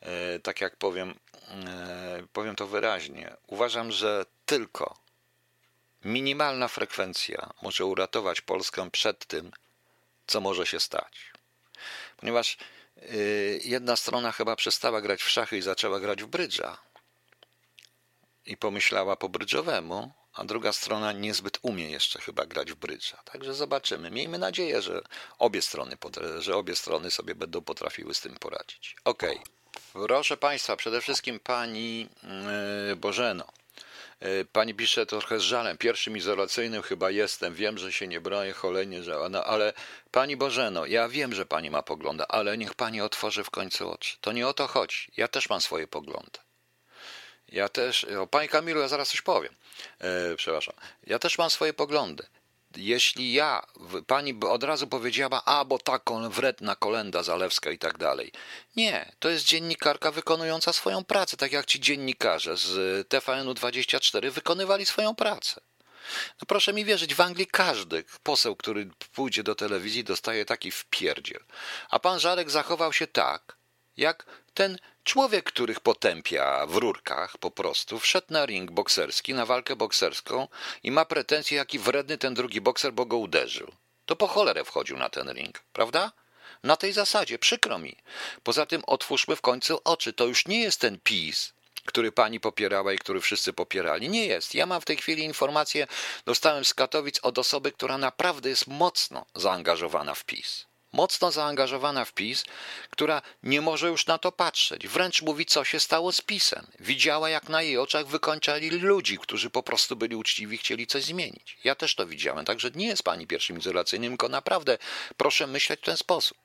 [0.00, 1.14] e, tak jak powiem,
[1.48, 4.98] e, powiem to wyraźnie, uważam, że tylko
[6.04, 9.50] minimalna frekwencja może uratować Polskę przed tym,
[10.26, 11.32] co może się stać.
[12.16, 12.58] Ponieważ
[13.64, 16.78] jedna strona chyba przestała grać w szachy i zaczęła grać w brydża
[18.48, 23.16] i pomyślała po brydżowemu, a druga strona niezbyt umie jeszcze chyba grać w brydża.
[23.24, 24.10] Także zobaczymy.
[24.10, 25.00] Miejmy nadzieję, że
[25.38, 25.96] obie strony,
[26.38, 28.96] że obie strony sobie będą potrafiły z tym poradzić.
[29.04, 29.38] Okay.
[29.92, 32.08] Proszę Państwa, przede wszystkim Pani
[32.88, 33.44] yy, Bożeno.
[34.20, 35.78] Yy, pani pisze trochę z żalem.
[35.78, 37.54] Pierwszym izolacyjnym chyba jestem.
[37.54, 39.72] Wiem, że się nie bronię, cholernie, że no, ale
[40.10, 44.16] Pani Bożeno, ja wiem, że Pani ma poglądy, ale niech Pani otworzy w końcu oczy.
[44.20, 45.12] To nie o to chodzi.
[45.16, 46.38] Ja też mam swoje poglądy.
[47.48, 49.54] Ja też, o Panie Kamilu, ja zaraz coś powiem.
[49.98, 50.74] E, przepraszam.
[51.06, 52.26] Ja też mam swoje poglądy.
[52.76, 53.66] Jeśli ja,
[54.06, 58.32] pani by od razu powiedziała, a bo taką wredna kolenda zalewska i tak dalej.
[58.76, 64.86] Nie, to jest dziennikarka wykonująca swoją pracę, tak jak ci dziennikarze z TVN-u 24 wykonywali
[64.86, 65.60] swoją pracę.
[66.40, 71.44] No proszę mi wierzyć, w Anglii każdy poseł, który pójdzie do telewizji, dostaje taki wpierdziel.
[71.90, 73.56] A pan Żarek zachował się tak,
[73.96, 74.26] jak
[74.58, 80.48] ten człowiek, których potępia w rurkach po prostu, wszedł na ring bokserski, na walkę bokserską
[80.82, 83.72] i ma pretensje, jaki wredny ten drugi bokser, bo go uderzył.
[84.06, 86.12] To po cholerę wchodził na ten ring, prawda?
[86.62, 87.96] Na tej zasadzie, przykro mi.
[88.42, 90.12] Poza tym otwórzmy w końcu oczy.
[90.12, 91.52] To już nie jest ten PiS,
[91.84, 94.08] który pani popierała i który wszyscy popierali.
[94.08, 94.54] Nie jest.
[94.54, 95.86] Ja mam w tej chwili informację,
[96.26, 102.12] dostałem z Katowic od osoby, która naprawdę jest mocno zaangażowana w PiS mocno zaangażowana w
[102.12, 102.44] PiS,
[102.90, 104.88] która nie może już na to patrzeć.
[104.88, 106.66] Wręcz mówi, co się stało z PiSem.
[106.80, 111.04] Widziała, jak na jej oczach wykończali ludzi, którzy po prostu byli uczciwi i chcieli coś
[111.04, 111.58] zmienić.
[111.64, 114.78] Ja też to widziałem, także nie jest pani pierwszym izolacyjnym, tylko naprawdę
[115.16, 116.38] proszę myśleć w ten sposób.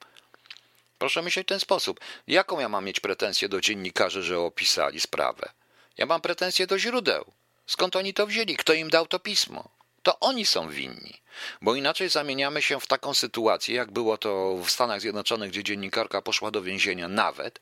[0.97, 1.99] Proszę myśleć w ten sposób.
[2.27, 5.49] Jaką ja mam mieć pretensję do dziennikarzy, że opisali sprawę?
[5.97, 7.25] Ja mam pretensję do źródeł.
[7.67, 8.57] Skąd oni to wzięli?
[8.57, 9.69] Kto im dał to pismo?
[10.03, 11.21] To oni są winni,
[11.61, 16.21] bo inaczej zamieniamy się w taką sytuację, jak było to w Stanach Zjednoczonych, gdzie dziennikarka
[16.21, 17.61] poszła do więzienia nawet,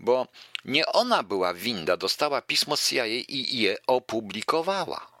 [0.00, 0.26] bo
[0.64, 5.16] nie ona była winna, dostała pismo z CIA i je opublikowała.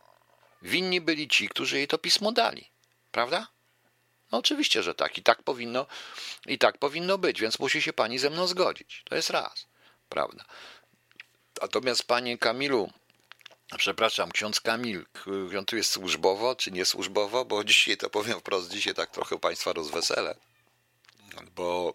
[0.62, 2.70] Winni byli ci, którzy jej to pismo dali,
[3.12, 3.46] prawda?
[4.32, 5.18] No oczywiście, że tak.
[5.18, 5.86] I tak powinno,
[6.46, 9.02] i tak powinno być, więc musi się pani ze mną zgodzić.
[9.04, 9.66] To jest raz,
[10.08, 10.44] prawda?
[11.62, 12.90] Natomiast panie Kamilu,
[13.78, 15.06] Przepraszam, ksiądz Kamil,
[15.58, 19.38] on tu jest służbowo czy nie służbowo, bo dzisiaj to powiem wprost, dzisiaj tak trochę
[19.38, 20.36] Państwa rozweselę,
[21.56, 21.94] bo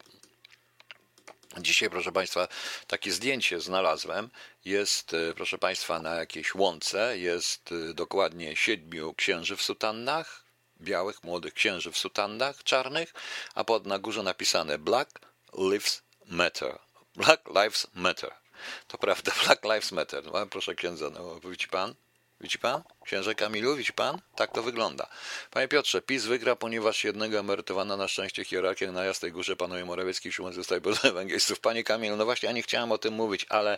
[1.58, 2.48] dzisiaj, proszę Państwa,
[2.88, 4.30] takie zdjęcie znalazłem,
[4.66, 10.46] jest, e, proszę Państwa, na jakiejś łące, jest e, dokładnie siedmiu księży w sutannach,
[10.82, 13.14] białych, młodych księży w sutannach czarnych,
[13.56, 15.20] a pod na górze napisane Black
[15.58, 16.80] Lives Matter.
[17.16, 18.41] Black Lives Matter.
[18.88, 20.24] To prawda, Black Lives Matter.
[20.24, 21.96] No, proszę księdza, no, widzi pan?
[22.42, 22.84] Widzi pan?
[23.06, 24.22] Księże Kamilu, widzi pan?
[24.36, 25.08] Tak to wygląda.
[25.52, 30.32] Panie Piotrze, PiS wygra, ponieważ jednego emerytowana na szczęście hierarchia na Jasnej Górze panuje Morawiecki,
[30.32, 31.60] Szuman zostaje bez ewangelistów.
[31.60, 33.78] Panie Kamilu, no właśnie, ja nie chciałem o tym mówić, ale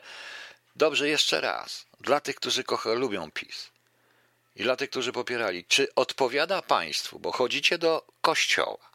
[0.76, 1.86] dobrze, jeszcze raz.
[2.00, 3.70] Dla tych, którzy kocha, lubią PiS
[4.56, 8.90] i dla tych, którzy popierali, czy odpowiada państwu, bo chodzicie do kościoła,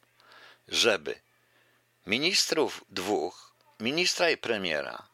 [0.68, 1.14] żeby
[2.07, 5.08] ministrów dwóch, ministra i premiera,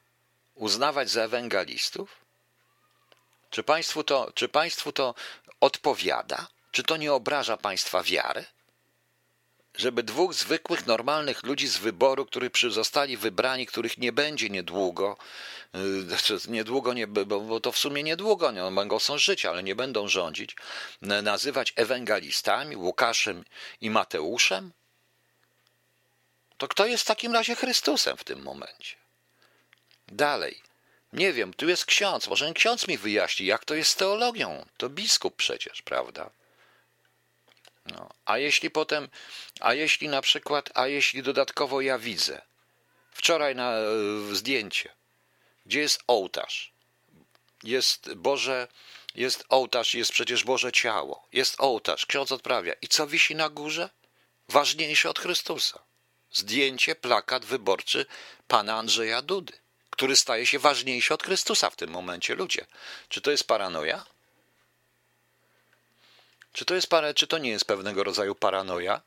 [0.55, 2.25] uznawać za ewangelistów?
[3.51, 5.15] Czy państwu to, czy państwu to
[5.61, 6.49] odpowiada?
[6.73, 8.45] Czy to nie obraża państwa wiary?
[9.75, 15.17] Żeby dwóch zwykłych, normalnych ludzi z wyboru, których zostali wybrani, których nie będzie niedługo,
[15.75, 19.75] y, znaczy niedługo nie, bo to w sumie niedługo, nie, mogą są żyć, ale nie
[19.75, 20.57] będą rządzić,
[21.01, 23.45] nazywać ewangelistami, Łukaszem
[23.81, 24.73] i Mateuszem?
[26.59, 29.04] To kto jest w takim razie Chrystusem w tym momencie?
[30.15, 30.63] Dalej.
[31.13, 32.29] Nie wiem, tu jest ksiądz.
[32.29, 34.67] Może ksiądz mi wyjaśni, jak to jest z teologią.
[34.77, 36.31] To biskup przecież, prawda?
[37.87, 38.11] No.
[38.25, 39.09] A jeśli potem,
[39.61, 42.43] a jeśli na przykład, a jeśli dodatkowo ja widzę,
[43.11, 43.73] wczoraj na
[44.33, 44.89] zdjęcie,
[45.67, 46.73] gdzie jest ołtarz,
[47.63, 48.69] jest Boże,
[49.15, 52.73] jest ołtarz, jest przecież Boże ciało, jest ołtarz, ksiądz odprawia.
[52.83, 53.91] I co wisi na górze?
[54.49, 55.79] Ważniejsze od Chrystusa.
[56.33, 58.07] Zdjęcie, plakat wyborczy
[58.49, 59.64] pana Andrzeja Dudy
[59.95, 62.67] który staje się ważniejszy od Chrystusa w tym momencie, ludzie.
[63.09, 64.05] Czy to jest paranoja?
[66.53, 69.01] Czy to, jest, czy to nie jest pewnego rodzaju paranoja?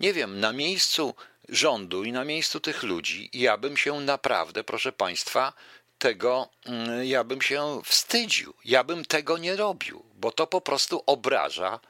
[0.00, 1.14] Nie wiem, na miejscu
[1.48, 5.52] rządu i na miejscu tych ludzi ja bym się naprawdę, proszę Państwa,
[5.98, 8.54] tego, mm, ja bym się wstydził.
[8.64, 11.80] Ja bym tego nie robił, bo to po prostu obraża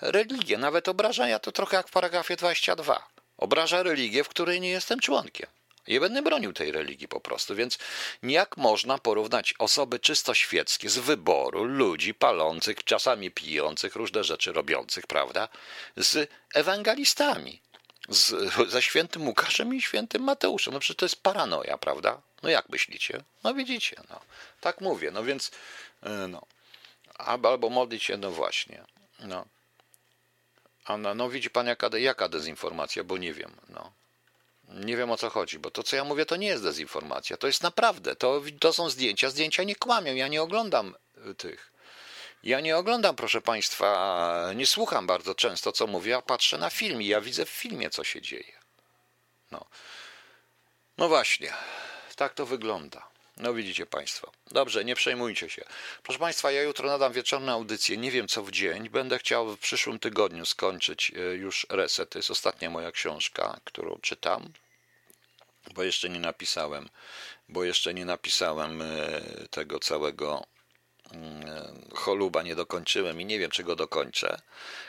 [0.00, 0.58] religię.
[0.58, 3.08] Nawet obraża, ja to trochę jak w paragrafie 22.
[3.38, 5.46] Obraża religię, w której nie jestem członkiem.
[5.88, 7.78] Nie będę bronił tej religii po prostu, więc
[8.22, 15.06] jak można porównać osoby czysto świeckie z wyboru ludzi palących, czasami pijących, różne rzeczy robiących,
[15.06, 15.48] prawda,
[15.96, 17.60] z ewangelistami,
[18.08, 20.74] z, ze świętym Łukaszem i świętym Mateuszem.
[20.74, 22.22] No przecież to jest paranoja, prawda?
[22.42, 23.24] No jak myślicie?
[23.44, 24.20] No widzicie, no.
[24.60, 25.50] Tak mówię, no więc,
[26.02, 26.42] e, no.
[27.18, 28.84] Albo modlić się, no właśnie,
[29.18, 29.46] no.
[30.84, 33.92] A no, no widzi pan jaka, jaka dezinformacja, bo nie wiem, no.
[34.74, 37.46] Nie wiem o co chodzi, bo to co ja mówię to nie jest dezinformacja, to
[37.46, 40.94] jest naprawdę, to, to są zdjęcia, zdjęcia nie kłamią, ja nie oglądam
[41.30, 41.72] y, tych.
[42.42, 47.02] Ja nie oglądam, proszę Państwa, nie słucham bardzo często, co mówię, a patrzę na film
[47.02, 48.52] i ja widzę w filmie, co się dzieje.
[49.50, 49.66] No,
[50.98, 51.52] no właśnie,
[52.16, 53.11] tak to wygląda.
[53.36, 54.32] No widzicie Państwo.
[54.50, 55.64] Dobrze, nie przejmujcie się.
[56.02, 57.96] Proszę Państwa, ja jutro nadam wieczorną audycję.
[57.96, 58.88] Nie wiem co w dzień.
[58.88, 62.10] Będę chciał w przyszłym tygodniu skończyć y, już reset.
[62.10, 64.52] To jest ostatnia moja książka, którą czytam
[65.74, 66.88] bo jeszcze nie napisałem,
[67.48, 69.20] bo jeszcze nie napisałem e,
[69.50, 70.46] tego całego
[71.94, 74.40] choluba nie dokończyłem i nie wiem, czy go dokończę.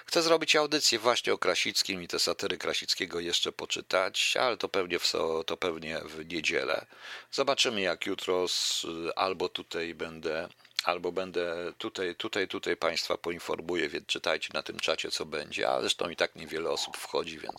[0.05, 4.99] Chcę zrobić audycję właśnie o Krasickim i te satyry Krasickiego jeszcze poczytać, ale to pewnie
[4.99, 5.11] w,
[5.45, 6.85] to pewnie w niedzielę.
[7.31, 10.49] Zobaczymy, jak jutro z, albo tutaj będę,
[10.83, 15.81] albo będę tutaj, tutaj, tutaj Państwa poinformuję, więc czytajcie na tym czacie, co będzie, ale
[15.81, 17.55] zresztą i tak niewiele osób wchodzi, więc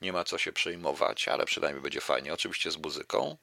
[0.00, 3.36] nie ma co się przejmować, ale przynajmniej będzie fajnie, oczywiście z muzyką.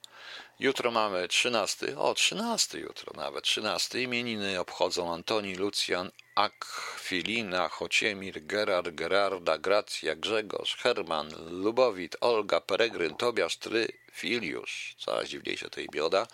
[0.59, 8.89] Jutro mamy 13, o 13 jutro nawet, 13 imieniny obchodzą Antoni, Lucjan, Akwilina, Chociemir, Gerard,
[8.89, 16.27] Gerarda, Gracja, Grzegorz, Herman, Lubowit, Olga, Peregryn, Tobiasz, Try, Filiusz, coraz dziwniejsze tej bioda.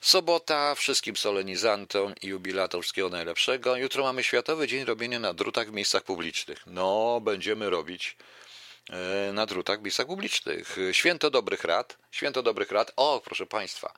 [0.00, 3.76] Sobota wszystkim solenizantom i jubilatom wszystkiego najlepszego.
[3.76, 6.62] Jutro mamy Światowy Dzień Robienia na drutach w miejscach publicznych.
[6.66, 8.16] No, będziemy robić
[9.32, 10.76] na drutach miejscach publicznych.
[10.92, 11.98] Święto dobrych rad.
[12.10, 12.92] Święto dobrych rad.
[12.96, 13.92] O, proszę Państwa.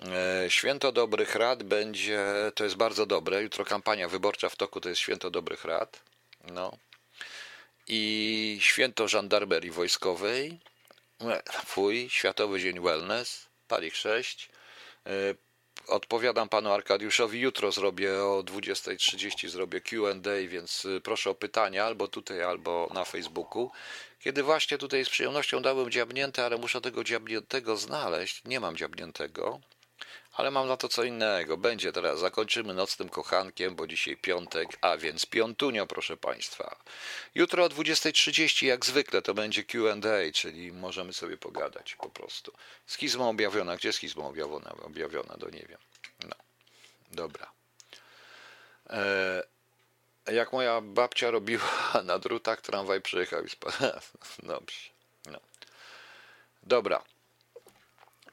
[0.00, 2.24] E, Święto Dobrych Rad będzie,
[2.54, 3.42] to jest bardzo dobre.
[3.42, 6.00] Jutro kampania wyborcza w toku to jest Święto Dobrych Rad.
[6.44, 6.78] No.
[7.88, 10.58] I Święto Żandarmerii Wojskowej.
[11.20, 14.48] E, Fuj, Światowy Dzień Wellness, Palich 6.
[15.06, 15.10] E,
[15.88, 17.40] Odpowiadam panu Arkadiuszowi.
[17.40, 20.14] Jutro zrobię o 20.30 zrobię QA,
[20.48, 23.70] więc y, proszę o pytania albo tutaj, albo na Facebooku.
[24.20, 28.44] Kiedy właśnie tutaj z przyjemnością dałem dziabnięte, ale muszę tego dziabniętego znaleźć.
[28.44, 29.60] Nie mam dziabniętego,
[30.32, 31.56] ale mam na to co innego.
[31.56, 32.18] Będzie teraz.
[32.18, 36.76] Zakończymy nocnym kochankiem, bo dzisiaj piątek, a więc piątunio, proszę państwa.
[37.34, 39.94] Jutro o 20.30 jak zwykle to będzie QA,
[40.34, 42.52] czyli możemy sobie pogadać po prostu.
[42.86, 43.76] Schizma objawiona.
[43.76, 44.70] Gdzie schizma objawiona?
[44.82, 45.78] Objawiona, to nie wiem.
[46.28, 46.36] No.
[47.12, 47.50] Dobra.
[48.90, 49.42] E,
[50.32, 51.70] jak moja babcia robiła
[52.04, 53.76] na drutach, tramwaj przyjechał i spadł.
[54.42, 54.90] Dobrze.
[55.26, 55.40] No.
[56.62, 57.02] Dobra.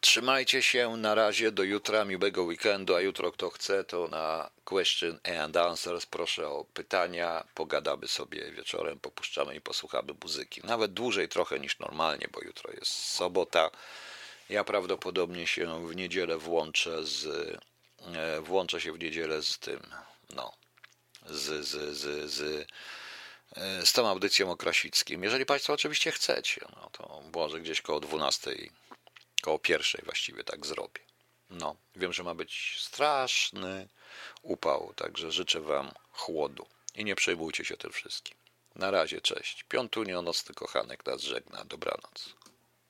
[0.02, 5.20] Trzymajcie się na razie do jutra, miłego weekendu, a jutro kto chce to na question
[5.42, 10.62] and answers proszę o pytania, pogadamy sobie wieczorem, popuszczamy i posłuchamy muzyki.
[10.64, 13.72] Nawet dłużej trochę niż normalnie, bo jutro jest sobota.
[14.50, 17.26] Ja prawdopodobnie się w niedzielę włączę z
[18.16, 19.80] e, włączę się w niedzielę z tym,
[20.36, 20.54] no,
[21.26, 22.68] z, z, z, z,
[23.56, 25.24] e, z tą audycją o Krasickim.
[25.24, 28.56] Jeżeli Państwo oczywiście chcecie, no to może gdzieś koło 12
[29.42, 31.02] koło pierwszej właściwie tak zrobię.
[31.50, 33.88] No, wiem, że ma być straszny
[34.42, 38.38] upał, także życzę Wam chłodu i nie przejmujcie się tym wszystkim.
[38.76, 39.64] Na razie, cześć.
[39.64, 41.66] Piątunio, nocny kochanek nas żegna.
[41.66, 42.36] Dobranoc.